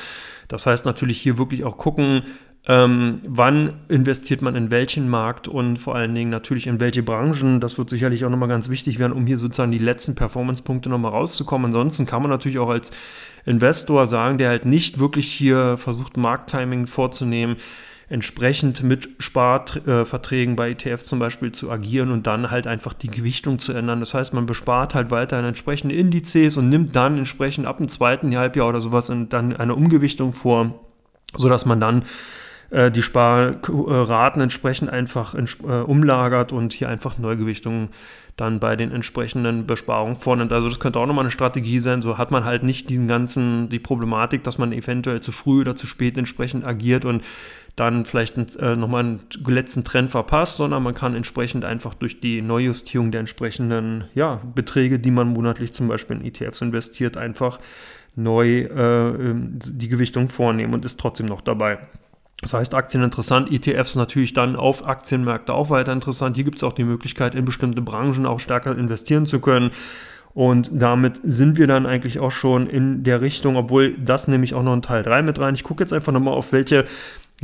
[0.49, 2.25] Das heißt natürlich hier wirklich auch gucken,
[2.67, 7.61] ähm, wann investiert man in welchen Markt und vor allen Dingen natürlich in welche Branchen.
[7.61, 11.13] Das wird sicherlich auch nochmal ganz wichtig werden, um hier sozusagen die letzten Performance-Punkte nochmal
[11.13, 11.67] rauszukommen.
[11.67, 12.91] Ansonsten kann man natürlich auch als
[13.47, 17.59] Investor sagen, der halt nicht wirklich hier versucht, Markttiming vorzunehmen,
[18.13, 23.59] entsprechend mit Sparverträgen bei ETFs zum Beispiel zu agieren und dann halt einfach die Gewichtung
[23.59, 24.01] zu ändern.
[24.01, 28.37] Das heißt, man bespart halt weiterhin entsprechende Indizes und nimmt dann entsprechend ab dem zweiten
[28.37, 30.79] Halbjahr oder sowas dann eine Umgewichtung vor,
[31.35, 32.05] sodass man dann
[32.69, 37.89] äh, die Sparraten entsprechend einfach äh, umlagert und hier einfach Neugewichtungen
[38.37, 40.53] dann bei den entsprechenden Besparungen vornimmt.
[40.53, 42.01] Also das könnte auch nochmal eine Strategie sein.
[42.01, 45.77] So hat man halt nicht diesen ganzen, die Problematik, dass man eventuell zu früh oder
[45.77, 47.23] zu spät entsprechend agiert und
[47.77, 52.43] dann vielleicht äh, nochmal einen letzten Trend verpasst, sondern man kann entsprechend einfach durch die
[52.43, 57.61] Neujustierung der entsprechenden ja, Beträge, die man monatlich zum Beispiel in ETFs investiert, einfach
[58.15, 61.79] neu äh, ähm, die Gewichtung vornehmen und ist trotzdem noch dabei.
[62.43, 66.35] Das heißt, Aktien interessant, ETFs natürlich dann auf Aktienmärkte auch weiter interessant.
[66.35, 69.71] Hier gibt es auch die Möglichkeit, in bestimmte Branchen auch stärker investieren zu können.
[70.35, 74.55] Und damit sind wir dann eigentlich auch schon in der Richtung, obwohl das nehme ich
[74.55, 75.55] auch noch in Teil 3 mit rein.
[75.55, 76.87] Ich gucke jetzt einfach nochmal auf welche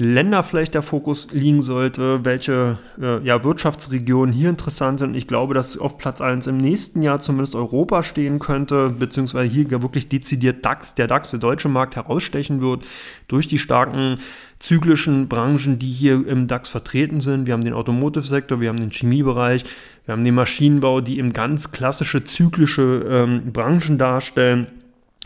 [0.01, 5.17] Länder vielleicht der Fokus liegen sollte, welche äh, ja, Wirtschaftsregionen hier interessant sind.
[5.17, 9.69] Ich glaube, dass auf Platz 1 im nächsten Jahr zumindest Europa stehen könnte, beziehungsweise hier
[9.83, 12.85] wirklich dezidiert DAX, der DAX, der deutsche Markt herausstechen wird
[13.27, 14.21] durch die starken
[14.61, 17.47] zyklischen Branchen, die hier im DAX vertreten sind.
[17.47, 19.65] Wir haben den Automotive-Sektor, wir haben den Chemiebereich,
[20.07, 24.69] wir haben den Maschinenbau, die eben ganz klassische zyklische ähm, Branchen darstellen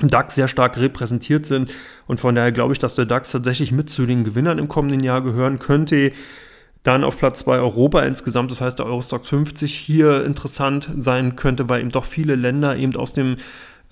[0.01, 1.73] DAX sehr stark repräsentiert sind.
[2.07, 5.01] Und von daher glaube ich, dass der DAX tatsächlich mit zu den Gewinnern im kommenden
[5.01, 6.13] Jahr gehören könnte.
[6.83, 11.69] Dann auf Platz 2 Europa insgesamt, das heißt der Eurostock 50 hier interessant sein könnte,
[11.69, 13.37] weil eben doch viele Länder eben aus dem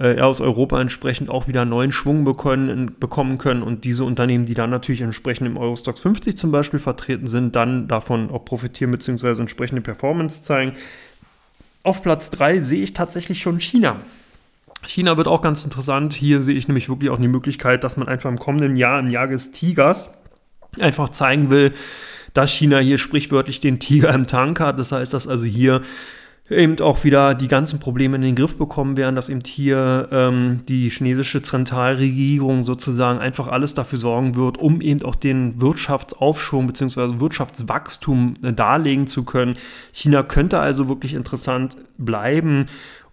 [0.00, 4.54] äh, aus Europa entsprechend auch wieder neuen Schwung bekommen, bekommen können und diese Unternehmen, die
[4.54, 9.40] dann natürlich entsprechend im Eurostock 50 zum Beispiel vertreten sind, dann davon auch profitieren bzw.
[9.40, 10.72] entsprechende Performance zeigen.
[11.82, 14.00] Auf Platz 3 sehe ich tatsächlich schon China.
[14.86, 16.14] China wird auch ganz interessant.
[16.14, 19.08] Hier sehe ich nämlich wirklich auch die Möglichkeit, dass man einfach im kommenden Jahr, im
[19.08, 20.14] Jahr des Tigers,
[20.78, 21.72] einfach zeigen will,
[22.34, 24.78] dass China hier sprichwörtlich den Tiger im Tank hat.
[24.78, 25.82] Das heißt, dass also hier
[26.50, 30.62] eben auch wieder die ganzen Probleme in den Griff bekommen werden, dass eben hier ähm,
[30.68, 37.20] die chinesische Zentralregierung sozusagen einfach alles dafür sorgen wird, um eben auch den Wirtschaftsaufschwung bzw.
[37.20, 39.56] Wirtschaftswachstum äh, darlegen zu können.
[39.92, 42.66] China könnte also wirklich interessant bleiben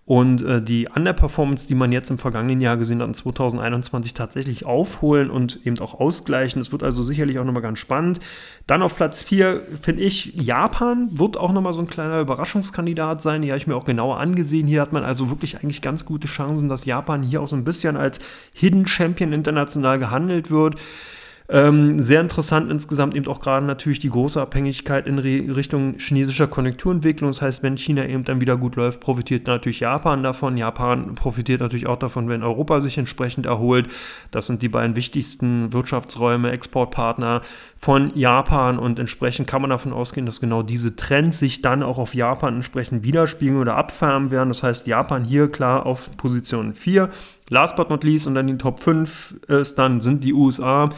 [0.08, 4.66] und äh, die Underperformance, die man jetzt im vergangenen Jahr gesehen hat, in 2021 tatsächlich
[4.66, 6.62] aufholen und eben auch ausgleichen.
[6.62, 8.22] Das wird also sicherlich auch nochmal ganz spannend.
[8.68, 13.42] Dann auf Platz 4 finde ich, Japan wird auch nochmal so ein kleiner Überraschungskandidat sein.
[13.42, 14.66] Die habe ich mir auch genauer angesehen.
[14.66, 17.66] Hier hat man also wirklich eigentlich ganz gute Chancen, dass Japan hier auch so ein
[17.66, 18.20] bisschen als
[18.54, 20.76] Hidden Champion international gehandelt wird.
[21.50, 26.48] Ähm, sehr interessant insgesamt eben auch gerade natürlich die große Abhängigkeit in Re Richtung chinesischer
[26.48, 27.30] Konjunkturentwicklung.
[27.30, 30.58] Das heißt, wenn China eben dann wieder gut läuft, profitiert natürlich Japan davon.
[30.58, 33.88] Japan profitiert natürlich auch davon, wenn Europa sich entsprechend erholt.
[34.32, 37.42] Das sind die beiden wichtigsten Wirtschaftsräume, Exportpartner
[37.78, 41.98] von Japan und entsprechend kann man davon ausgehen, dass genau diese Trends sich dann auch
[41.98, 44.50] auf Japan entsprechend widerspiegeln oder abfärben werden.
[44.50, 47.10] Das heißt, Japan hier klar auf Position 4.
[47.50, 50.90] Last but not least und dann die Top 5 ist dann sind die USA.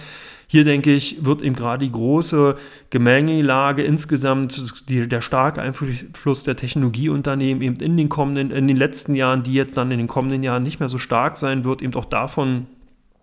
[0.52, 2.58] Hier denke ich, wird eben gerade die große
[2.90, 9.14] Gemengelage insgesamt, die, der starke Einfluss der Technologieunternehmen eben in den kommenden, in den letzten
[9.14, 11.94] Jahren, die jetzt dann in den kommenden Jahren nicht mehr so stark sein wird, eben
[11.94, 12.66] auch davon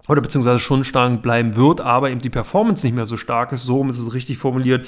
[0.08, 3.64] oder beziehungsweise schon stark bleiben wird, aber eben die Performance nicht mehr so stark ist,
[3.64, 4.86] so ist es richtig formuliert,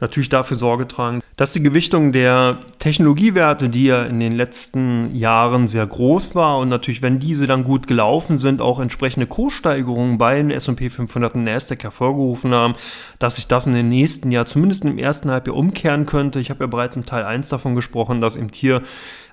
[0.00, 5.66] natürlich dafür Sorge tragen, dass die Gewichtung der Technologiewerte, die ja in den letzten Jahren
[5.66, 10.36] sehr groß war und natürlich, wenn diese dann gut gelaufen sind, auch entsprechende Kurssteigerungen bei
[10.36, 12.74] den S&P 500 und Nasdaq hervorgerufen haben,
[13.18, 16.38] dass sich das in den nächsten Jahr, zumindest im ersten Halbjahr, umkehren könnte.
[16.38, 18.82] Ich habe ja bereits im Teil 1 davon gesprochen, dass eben hier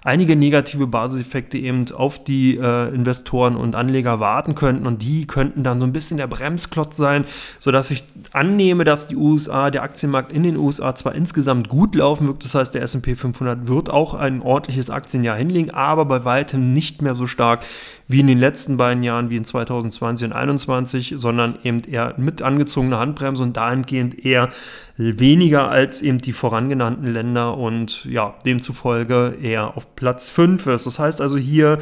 [0.06, 4.86] einige negative Basiseffekte eben auf die äh, Investoren und Anleger warten könnten.
[4.86, 7.26] Und die könnten dann so ein bisschen der Bremsklotz sein,
[7.60, 12.28] sodass ich annehme, dass die USA, der Aktienmarkt in den USA zwar insgesamt gut laufen
[12.28, 16.72] wird, das heißt der S&P 500 wird auch ein ordentliches Aktienjahr hinlegen, aber bei weitem
[16.72, 17.66] nicht mehr so stark
[18.08, 22.42] wie in den letzten beiden Jahren, wie in 2020 und 2021, sondern eben eher mit
[22.42, 24.50] angezogener Handbremse und dahingehend eher
[24.98, 30.86] weniger als eben die vorangenannten Länder und ja, demzufolge eher auf Platz 5 ist.
[30.86, 31.80] Das heißt also hier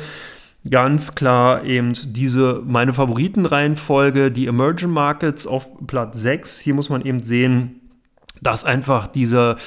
[0.70, 6.60] ganz klar eben diese meine Favoritenreihenfolge, die Emerging Markets auf Platz 6.
[6.60, 7.82] Hier muss man eben sehen,
[8.42, 9.58] dass einfach diese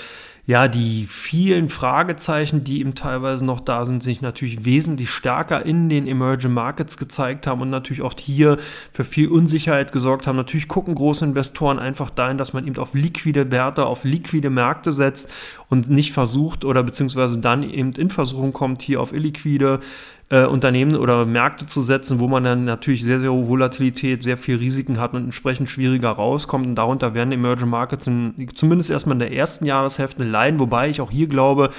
[0.46, 5.88] ja, die vielen Fragezeichen, die eben teilweise noch da sind, sich natürlich wesentlich stärker in
[5.88, 8.59] den Emerging Markets gezeigt haben und natürlich auch hier
[8.92, 10.37] für viel Unsicherheit gesorgt haben.
[10.37, 14.92] Natürlich gucken große Investoren einfach dahin, dass man eben auf liquide Werte, auf liquide Märkte
[14.92, 15.28] setzt
[15.68, 19.80] und nicht versucht oder beziehungsweise dann eben in Versuchung kommt, hier auf illiquide
[20.28, 24.36] äh, Unternehmen oder Märkte zu setzen, wo man dann natürlich sehr, sehr hohe Volatilität, sehr
[24.36, 26.66] viel Risiken hat und entsprechend schwieriger rauskommt.
[26.66, 31.00] Und darunter werden Emerging Markets in, zumindest erstmal in der ersten Jahreshälfte leiden, wobei ich
[31.00, 31.70] auch hier glaube,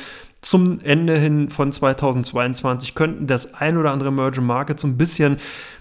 [0.41, 5.37] zum Ende hin von 2022 könnten das ein oder andere Emerging Market so ein bisschen,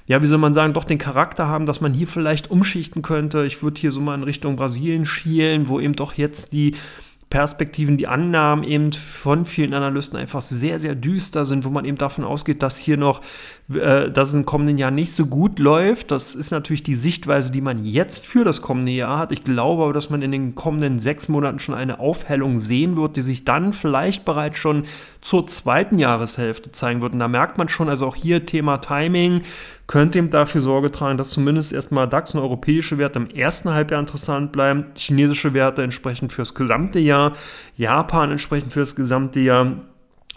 [0.06, 3.44] ja, wie soll man sagen, doch den Charakter haben, dass man hier vielleicht umschichten könnte.
[3.44, 6.74] Ich würde hier so mal in Richtung Brasilien schielen, wo eben doch jetzt die
[7.28, 11.98] Perspektiven, die Annahmen eben von vielen Analysten einfach sehr, sehr düster sind, wo man eben
[11.98, 13.20] davon ausgeht, dass hier noch,
[13.68, 16.12] äh, dass es im kommenden Jahr nicht so gut läuft.
[16.12, 19.32] Das ist natürlich die Sichtweise, die man jetzt für das kommende Jahr hat.
[19.32, 23.16] Ich glaube aber, dass man in den kommenden sechs Monaten schon eine Aufhellung sehen wird,
[23.16, 24.84] die sich dann vielleicht bereits schon
[25.20, 27.12] zur zweiten Jahreshälfte zeigen wird.
[27.12, 29.42] Und da merkt man schon, also auch hier Thema Timing,
[29.86, 34.00] könnte eben dafür Sorge tragen, dass zumindest erstmal DAX und europäische Werte im ersten Halbjahr
[34.00, 37.32] interessant bleiben, chinesische Werte entsprechend fürs gesamte Jahr,
[37.76, 39.76] Japan entsprechend fürs gesamte Jahr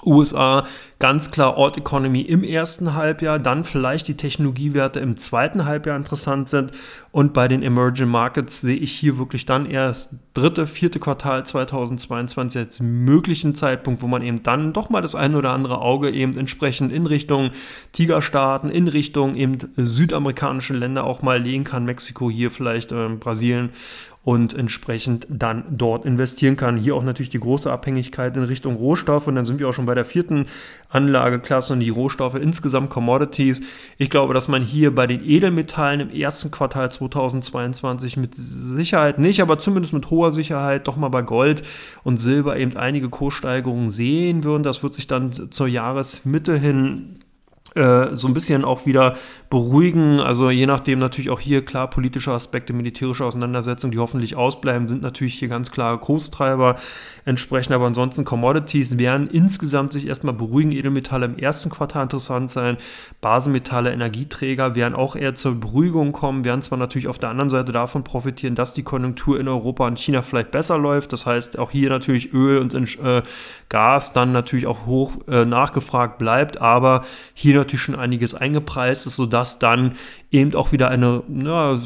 [0.05, 0.65] USA
[0.99, 6.49] ganz klar Ort Economy im ersten Halbjahr, dann vielleicht die Technologiewerte im zweiten Halbjahr interessant
[6.49, 6.71] sind.
[7.11, 12.59] Und bei den Emerging Markets sehe ich hier wirklich dann erst dritte, vierte Quartal 2022
[12.59, 16.37] als möglichen Zeitpunkt, wo man eben dann doch mal das ein oder andere Auge eben
[16.37, 17.51] entsprechend in Richtung
[17.93, 23.69] Tigerstaaten, in Richtung eben südamerikanische Länder auch mal legen kann, Mexiko hier vielleicht, äh, Brasilien
[24.23, 26.75] und entsprechend dann dort investieren kann.
[26.75, 29.85] Hier auch natürlich die große Abhängigkeit in Richtung Rohstoffe und dann sind wir auch schon
[29.85, 30.45] bei der vierten
[30.89, 33.61] Anlageklasse und die Rohstoffe insgesamt Commodities.
[33.97, 39.41] Ich glaube, dass man hier bei den Edelmetallen im ersten Quartal 2022 mit Sicherheit nicht,
[39.41, 41.63] aber zumindest mit hoher Sicherheit doch mal bei Gold
[42.03, 44.63] und Silber eben einige Kurssteigerungen sehen würden.
[44.63, 47.18] Das wird sich dann zur Jahresmitte hin
[47.75, 49.15] so ein bisschen auch wieder
[49.49, 50.19] beruhigen.
[50.19, 55.01] Also je nachdem natürlich auch hier klar politische Aspekte, militärische Auseinandersetzungen, die hoffentlich ausbleiben, sind
[55.01, 56.77] natürlich hier ganz klare Kurstreiber
[57.25, 57.73] entsprechend.
[57.73, 60.71] Aber ansonsten Commodities werden insgesamt sich erstmal beruhigen.
[60.71, 62.77] Edelmetalle im ersten Quartal interessant sein.
[63.21, 67.71] Basenmetalle, Energieträger werden auch eher zur Beruhigung kommen, werden zwar natürlich auf der anderen Seite
[67.71, 71.13] davon profitieren, dass die Konjunktur in Europa und China vielleicht besser läuft.
[71.13, 73.21] Das heißt, auch hier natürlich Öl und äh,
[73.69, 77.03] Gas dann natürlich auch hoch äh, nachgefragt bleibt, aber
[77.33, 79.93] hier natürlich schon einiges eingepreist ist, sodass dann
[80.31, 81.79] eben auch wieder eine ja,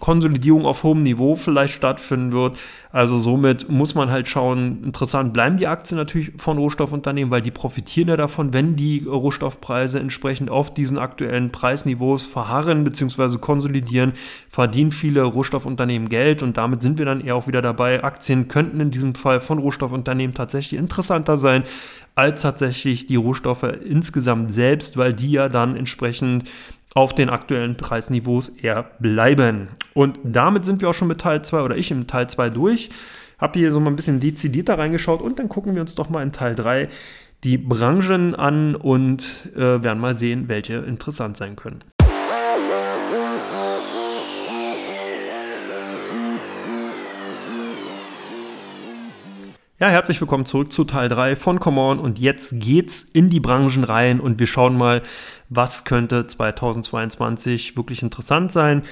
[0.00, 2.58] Konsolidierung auf hohem Niveau vielleicht stattfinden wird.
[2.96, 7.50] Also somit muss man halt schauen, interessant bleiben die Aktien natürlich von Rohstoffunternehmen, weil die
[7.50, 13.36] profitieren ja davon, wenn die Rohstoffpreise entsprechend auf diesen aktuellen Preisniveaus verharren bzw.
[13.36, 14.14] konsolidieren,
[14.48, 18.02] verdienen viele Rohstoffunternehmen Geld und damit sind wir dann eher auch wieder dabei.
[18.02, 21.64] Aktien könnten in diesem Fall von Rohstoffunternehmen tatsächlich interessanter sein
[22.14, 26.44] als tatsächlich die Rohstoffe insgesamt selbst, weil die ja dann entsprechend
[26.96, 29.68] auf den aktuellen Preisniveaus eher bleiben.
[29.94, 32.88] Und damit sind wir auch schon mit Teil 2 oder ich im Teil 2 durch.
[33.38, 36.22] Ihr hier so mal ein bisschen dezidierter reingeschaut und dann gucken wir uns doch mal
[36.22, 36.88] in Teil 3
[37.44, 41.84] die Branchen an und äh, werden mal sehen, welche interessant sein können.
[49.78, 53.40] Ja, herzlich willkommen zurück zu Teil 3 von Come On und jetzt geht's in die
[53.40, 55.02] Branchen rein und wir schauen mal,
[55.50, 58.84] was könnte 2022 wirklich interessant sein.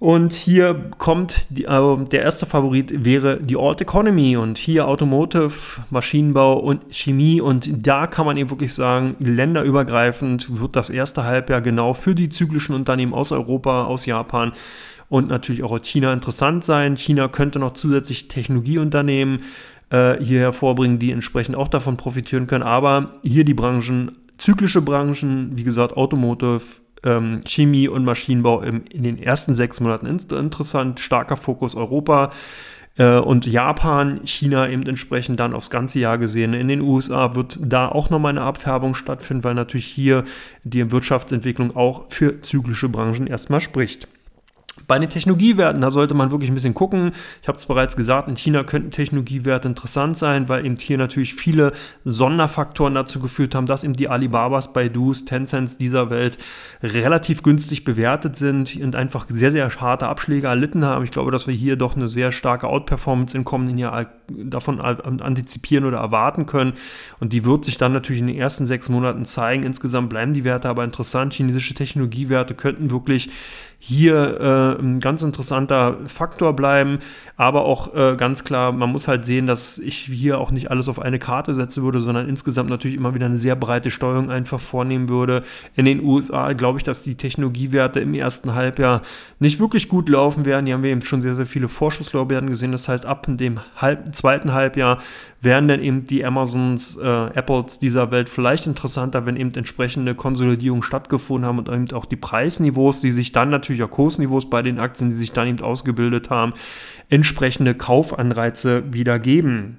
[0.00, 5.52] Und hier kommt die, äh, der erste Favorit wäre die Alt Economy und hier Automotive,
[5.90, 11.60] Maschinenbau und Chemie und da kann man eben wirklich sagen, länderübergreifend wird das erste Halbjahr
[11.60, 14.52] genau für die zyklischen Unternehmen aus Europa, aus Japan
[15.08, 16.96] und natürlich auch aus China interessant sein.
[16.96, 19.42] China könnte noch zusätzlich Technologieunternehmen
[19.90, 22.64] äh, hier hervorbringen, die entsprechend auch davon profitieren können.
[22.64, 26.62] Aber hier die Branchen, zyklische Branchen, wie gesagt, Automotive,
[27.04, 31.00] ähm, Chemie und Maschinenbau im, in den ersten sechs Monaten interessant.
[31.00, 32.32] Starker Fokus Europa
[32.98, 36.52] äh, und Japan, China eben entsprechend dann aufs ganze Jahr gesehen.
[36.52, 40.24] In den USA wird da auch nochmal eine Abfärbung stattfinden, weil natürlich hier
[40.64, 44.08] die Wirtschaftsentwicklung auch für zyklische Branchen erstmal spricht.
[44.86, 47.12] Bei den Technologiewerten, da sollte man wirklich ein bisschen gucken.
[47.42, 51.34] Ich habe es bereits gesagt, in China könnten Technologiewerte interessant sein, weil eben hier natürlich
[51.34, 51.72] viele
[52.04, 56.38] Sonderfaktoren dazu geführt haben, dass eben die Alibabas, Baidus, Tencents dieser Welt
[56.82, 61.04] relativ günstig bewertet sind und einfach sehr, sehr harte Abschläge erlitten haben.
[61.04, 65.84] Ich glaube, dass wir hier doch eine sehr starke Outperformance im kommenden Jahr davon antizipieren
[65.84, 66.74] oder erwarten können.
[67.20, 69.62] Und die wird sich dann natürlich in den ersten sechs Monaten zeigen.
[69.62, 71.34] Insgesamt bleiben die Werte aber interessant.
[71.34, 73.30] Chinesische Technologiewerte könnten wirklich
[73.80, 76.98] hier äh, ein ganz interessanter Faktor bleiben.
[77.36, 80.88] Aber auch äh, ganz klar, man muss halt sehen, dass ich hier auch nicht alles
[80.88, 84.58] auf eine Karte setzen würde, sondern insgesamt natürlich immer wieder eine sehr breite Steuerung einfach
[84.58, 85.44] vornehmen würde.
[85.76, 89.02] In den USA glaube ich, dass die Technologiewerte im ersten Halbjahr
[89.38, 90.66] nicht wirklich gut laufen werden.
[90.66, 92.72] Hier haben wir eben schon sehr, sehr viele Vorschusslorbeeren gesehen.
[92.72, 94.98] Das heißt, ab dem halb, zweiten Halbjahr
[95.40, 100.82] wären dann eben die Amazons, äh, Apples dieser Welt vielleicht interessanter, wenn eben entsprechende Konsolidierungen
[100.82, 104.78] stattgefunden haben und eben auch die Preisniveaus, die sich dann natürlich auch Kursniveaus bei den
[104.78, 106.54] Aktien, die sich dann eben ausgebildet haben,
[107.08, 109.78] entsprechende Kaufanreize wieder geben.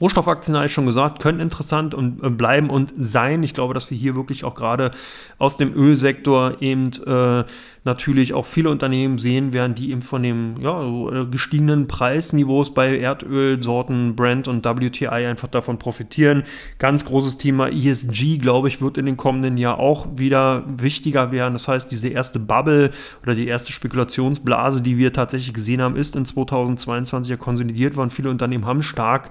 [0.00, 3.42] Rohstoffaktien, habe ich schon gesagt, können interessant und äh, bleiben und sein.
[3.42, 4.90] Ich glaube, dass wir hier wirklich auch gerade
[5.38, 7.44] aus dem Ölsektor eben äh,
[7.84, 12.96] natürlich auch viele Unternehmen sehen werden, die eben von dem ja, äh, gestiegenen Preisniveaus bei
[12.96, 16.44] Erdölsorten Brent und WTI einfach davon profitieren.
[16.78, 21.54] Ganz großes Thema ESG, glaube ich, wird in den kommenden Jahren auch wieder wichtiger werden.
[21.54, 26.14] Das heißt, diese erste Bubble oder die erste Spekulationsblase, die wir tatsächlich gesehen haben, ist
[26.14, 28.10] in 2022 ja konsolidiert worden.
[28.10, 29.30] Viele Unternehmen haben stark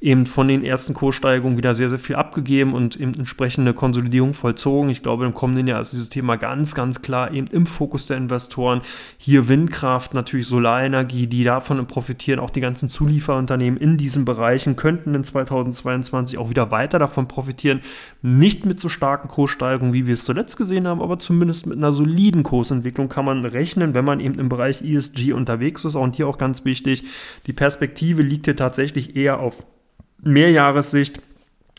[0.00, 4.90] eben von den ersten Kurssteigerungen wieder sehr, sehr viel abgegeben und eben entsprechende Konsolidierung vollzogen.
[4.90, 8.16] Ich glaube, im kommenden Jahr ist dieses Thema ganz, ganz klar eben im Fokus der
[8.16, 8.82] Investoren.
[9.18, 12.40] Hier Windkraft, natürlich Solarenergie, die davon profitieren.
[12.40, 17.80] Auch die ganzen Zulieferunternehmen in diesen Bereichen könnten in 2022 auch wieder weiter davon profitieren.
[18.22, 21.92] Nicht mit so starken Kurssteigerungen, wie wir es zuletzt gesehen haben, aber zumindest mit einer
[21.92, 25.94] soliden Kursentwicklung kann man rechnen, wenn man eben im Bereich ESG unterwegs ist.
[25.94, 27.04] Und hier auch ganz wichtig,
[27.46, 29.66] die Perspektive liegt hier tatsächlich eher auf
[30.22, 31.20] Mehrjahressicht.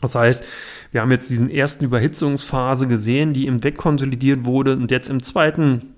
[0.00, 0.44] Das heißt,
[0.92, 5.94] wir haben jetzt diesen ersten Überhitzungsphase gesehen, die im wegkonsolidiert wurde und jetzt im zweiten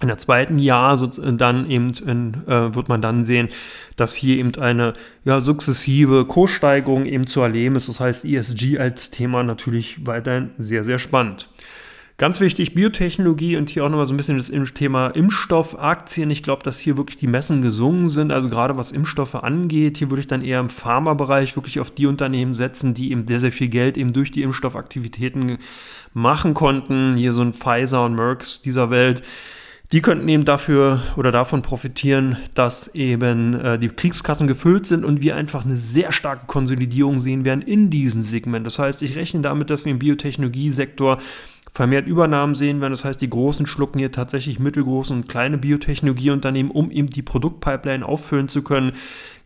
[0.00, 3.48] in der zweiten Jahr dann eben in, äh, wird man dann sehen,
[3.96, 4.94] dass hier eben eine
[5.24, 7.88] ja, sukzessive Kurssteigerung eben zu erleben ist.
[7.88, 11.50] Das heißt, ESG als Thema natürlich weiterhin sehr, sehr spannend.
[12.16, 16.32] Ganz wichtig, Biotechnologie und hier auch nochmal so ein bisschen das Thema Impfstoffaktien.
[16.32, 19.98] Ich glaube, dass hier wirklich die Messen gesungen sind, also gerade was Impfstoffe angeht.
[19.98, 23.38] Hier würde ich dann eher im Pharmabereich wirklich auf die Unternehmen setzen, die eben sehr,
[23.38, 25.58] sehr viel Geld eben durch die Impfstoffaktivitäten
[26.12, 27.14] machen konnten.
[27.16, 29.22] Hier so ein Pfizer und Merck dieser Welt.
[29.90, 35.22] Die könnten eben dafür oder davon profitieren, dass eben äh, die Kriegskassen gefüllt sind und
[35.22, 38.66] wir einfach eine sehr starke Konsolidierung sehen werden in diesem Segment.
[38.66, 41.18] Das heißt, ich rechne damit, dass wir im Biotechnologiesektor
[41.72, 42.92] vermehrt Übernahmen sehen werden.
[42.92, 48.04] Das heißt, die Großen schlucken hier tatsächlich mittelgroße und kleine Biotechnologieunternehmen, um eben die Produktpipeline
[48.04, 48.92] auffüllen zu können.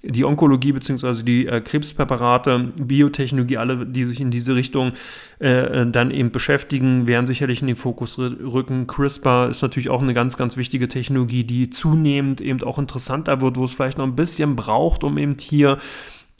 [0.05, 1.23] Die Onkologie bzw.
[1.23, 4.93] die äh, Krebspräparate, Biotechnologie, alle, die sich in diese Richtung
[5.39, 8.87] äh, dann eben beschäftigen, werden sicherlich in den Fokus rücken.
[8.87, 13.57] CRISPR ist natürlich auch eine ganz, ganz wichtige Technologie, die zunehmend eben auch interessanter wird,
[13.57, 15.79] wo es vielleicht noch ein bisschen braucht, um eben hier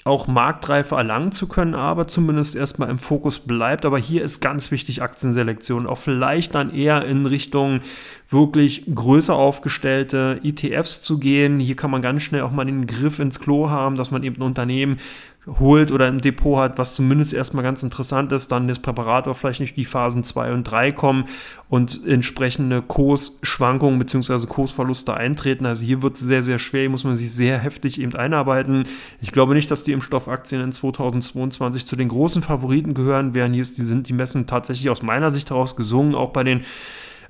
[0.05, 3.85] auch Marktreife erlangen zu können, aber zumindest erstmal im Fokus bleibt.
[3.85, 7.81] Aber hier ist ganz wichtig Aktienselektion, auch vielleicht dann eher in Richtung
[8.29, 11.61] wirklich größer aufgestellte ETFs zu gehen.
[11.61, 14.37] Hier kann man ganz schnell auch mal den Griff ins Klo haben, dass man eben
[14.37, 14.99] ein Unternehmen
[15.47, 19.37] holt oder im Depot hat, was zumindest erstmal ganz interessant ist, dann das Präparat auch
[19.37, 21.25] vielleicht nicht die Phasen 2 und 3 kommen
[21.69, 24.47] und entsprechende Kursschwankungen bzw.
[24.47, 25.67] Kursverluste eintreten.
[25.67, 28.85] Also hier wird es sehr, sehr schwer, hier muss man sich sehr heftig eben einarbeiten.
[29.21, 33.53] Ich glaube nicht, dass die Impfstoffaktien in 2022 zu den großen Favoriten gehören werden.
[33.53, 36.63] Hier sind die Messen tatsächlich aus meiner Sicht heraus gesungen, auch bei den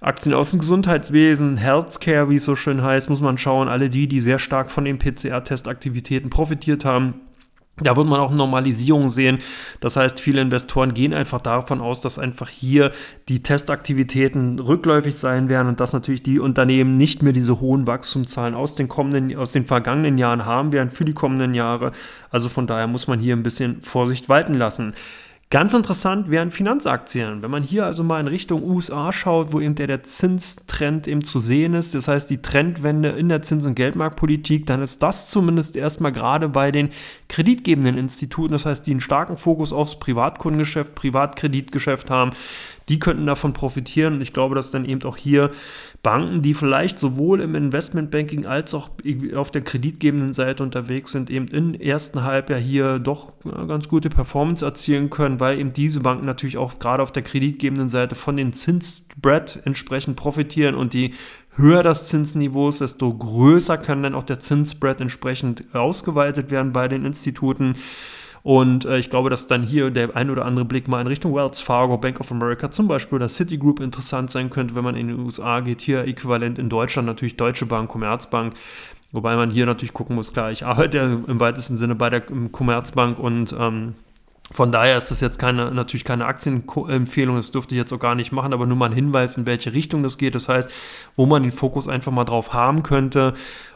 [0.03, 3.69] Aktien aus dem Gesundheitswesen, Healthcare, wie es so schön heißt, muss man schauen.
[3.69, 7.15] Alle die, die sehr stark von den PCR-Testaktivitäten profitiert haben,
[7.79, 9.39] da wird man auch Normalisierung sehen.
[9.81, 12.93] Das heißt, viele Investoren gehen einfach davon aus, dass einfach hier
[13.29, 18.55] die Testaktivitäten rückläufig sein werden und dass natürlich die Unternehmen nicht mehr diese hohen Wachstumszahlen
[18.55, 21.93] aus den kommenden, aus den vergangenen Jahren haben werden für die kommenden Jahre.
[22.31, 24.93] Also von daher muss man hier ein bisschen Vorsicht walten lassen.
[25.53, 27.43] Ganz interessant wären Finanzaktien.
[27.43, 31.23] Wenn man hier also mal in Richtung USA schaut, wo eben der, der Zinstrend eben
[31.23, 35.29] zu sehen ist, das heißt die Trendwende in der Zins- und Geldmarktpolitik, dann ist das
[35.29, 36.89] zumindest erstmal gerade bei den
[37.29, 42.31] kreditgebenden Instituten, das heißt, die einen starken Fokus aufs Privatkundengeschäft, Privatkreditgeschäft haben,
[42.89, 44.15] die könnten davon profitieren.
[44.15, 45.51] Und ich glaube, dass dann eben auch hier
[46.03, 48.91] Banken, die vielleicht sowohl im Investmentbanking als auch
[49.37, 53.33] auf der kreditgebenden Seite unterwegs sind, eben im ersten Halbjahr hier doch
[53.69, 57.89] ganz gute Performance erzielen können, weil eben diese Banken natürlich auch gerade auf der kreditgebenden
[57.89, 61.15] Seite von den Zinsspread entsprechend profitieren und die
[61.55, 66.89] höher das Zinsniveau ist, desto größer kann dann auch der Zinsspread entsprechend ausgeweitet werden bei
[66.89, 67.75] den Instituten.
[68.43, 71.35] Und äh, ich glaube, dass dann hier der ein oder andere Blick mal in Richtung
[71.35, 75.09] Wells Fargo, Bank of America zum Beispiel oder Citigroup interessant sein könnte, wenn man in
[75.09, 75.81] die USA geht.
[75.81, 78.55] Hier äquivalent in Deutschland natürlich Deutsche Bank, Commerzbank.
[79.13, 82.23] Wobei man hier natürlich gucken muss, klar, ich arbeite ja im weitesten Sinne bei der
[82.23, 83.95] Commerzbank und ähm,
[84.51, 88.15] von daher ist das jetzt keine, natürlich keine Aktienempfehlung, das dürfte ich jetzt auch gar
[88.15, 90.35] nicht machen, aber nur mal ein Hinweis, in welche Richtung das geht.
[90.35, 90.71] Das heißt,
[91.17, 93.35] wo man den Fokus einfach mal drauf haben könnte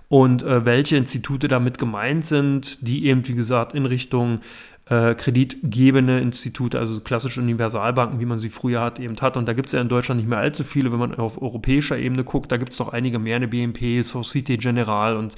[0.09, 4.41] und äh, welche Institute damit gemeint sind, die eben, wie gesagt, in Richtung
[4.89, 9.37] äh, kreditgebende Institute, also klassische Universalbanken, wie man sie früher hat, eben hat.
[9.37, 11.99] Und da gibt es ja in Deutschland nicht mehr allzu viele, wenn man auf europäischer
[11.99, 12.53] Ebene guckt.
[12.53, 15.35] Da gibt es doch einige mehr, eine BNP, Societe Generale und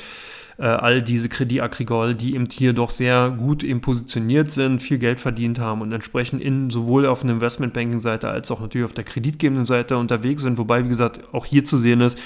[0.58, 4.98] äh, all diese Credit Agricole, die eben hier doch sehr gut eben positioniert sind, viel
[4.98, 9.04] Geld verdient haben und entsprechend in sowohl auf der Investmentbanking-Seite als auch natürlich auf der
[9.04, 10.58] kreditgebenden Seite unterwegs sind.
[10.58, 12.18] Wobei, wie gesagt, auch hier zu sehen ist,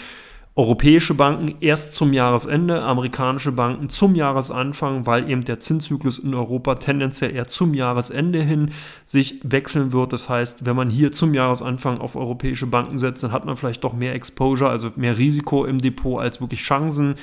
[0.54, 6.74] Europäische Banken erst zum Jahresende, amerikanische Banken zum Jahresanfang, weil eben der Zinszyklus in Europa
[6.74, 8.72] tendenziell eher zum Jahresende hin
[9.06, 10.12] sich wechseln wird.
[10.12, 13.82] Das heißt, wenn man hier zum Jahresanfang auf europäische Banken setzt, dann hat man vielleicht
[13.82, 17.14] doch mehr Exposure, also mehr Risiko im Depot als wirklich Chancen.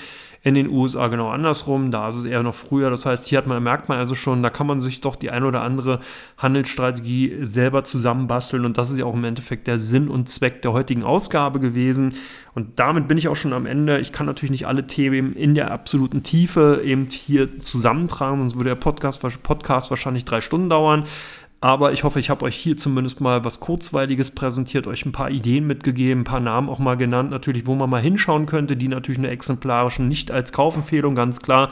[0.42, 2.90] In den USA genau andersrum, da ist es eher noch früher.
[2.90, 5.32] Das heißt, hier hat man, merkt man also schon, da kann man sich doch die
[5.32, 6.00] ein oder andere
[6.38, 10.72] Handelsstrategie selber zusammenbasteln und das ist ja auch im Endeffekt der Sinn und Zweck der
[10.72, 12.14] heutigen Ausgabe gewesen.
[12.56, 14.00] Und damit bin ich auch schon am Ende.
[14.00, 18.70] Ich kann natürlich nicht alle Themen in der absoluten Tiefe eben hier zusammentragen, sonst würde
[18.70, 21.04] der Podcast, Podcast wahrscheinlich drei Stunden dauern.
[21.62, 25.30] Aber ich hoffe, ich habe euch hier zumindest mal was Kurzweiliges präsentiert, euch ein paar
[25.30, 28.88] Ideen mitgegeben, ein paar Namen auch mal genannt, natürlich, wo man mal hinschauen könnte, die
[28.88, 31.70] natürlich eine exemplarische, nicht als Kaufempfehlung, ganz klar.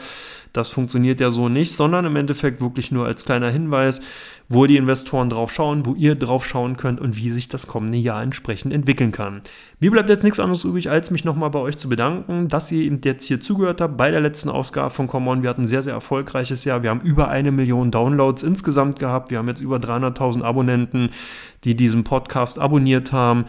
[0.54, 4.02] Das funktioniert ja so nicht, sondern im Endeffekt wirklich nur als kleiner Hinweis,
[4.50, 7.98] wo die Investoren drauf schauen, wo ihr drauf schauen könnt und wie sich das kommende
[7.98, 9.42] Jahr entsprechend entwickeln kann.
[9.80, 12.84] Mir bleibt jetzt nichts anderes übrig, als mich nochmal bei euch zu bedanken, dass ihr
[12.84, 15.44] eben jetzt hier zugehört habt bei der letzten Ausgabe von Common.
[15.44, 16.82] Wir hatten ein sehr, sehr erfolgreiches Jahr.
[16.82, 19.32] Wir haben über eine Million Downloads insgesamt gehabt.
[19.32, 21.10] Wir haben jetzt über 300.000 Abonnenten,
[21.64, 23.46] die diesen Podcast abonniert haben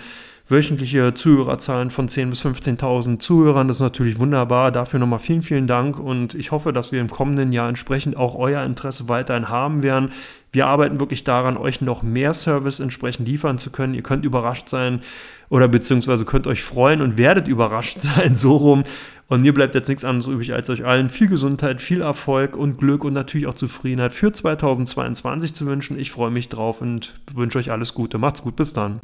[0.48, 3.68] wöchentliche Zuhörerzahlen von 10.000 bis 15.000 Zuhörern.
[3.68, 4.72] Das ist natürlich wunderbar.
[4.72, 8.34] Dafür nochmal vielen, vielen Dank und ich hoffe, dass wir im kommenden Jahr entsprechend auch
[8.34, 10.12] euer Interesse weiterhin haben werden.
[10.50, 13.92] Wir arbeiten wirklich daran, euch noch mehr Service entsprechend liefern zu können.
[13.92, 15.02] Ihr könnt überrascht sein
[15.48, 18.82] oder beziehungsweise könnt euch freuen und werdet überrascht sein, so rum.
[19.28, 22.78] Und mir bleibt jetzt nichts anderes übrig, als euch allen viel Gesundheit, viel Erfolg und
[22.78, 25.98] Glück und natürlich auch Zufriedenheit für 2022 zu wünschen.
[25.98, 28.16] Ich freue mich drauf und wünsche euch alles Gute.
[28.16, 29.00] Macht's gut, bis dann.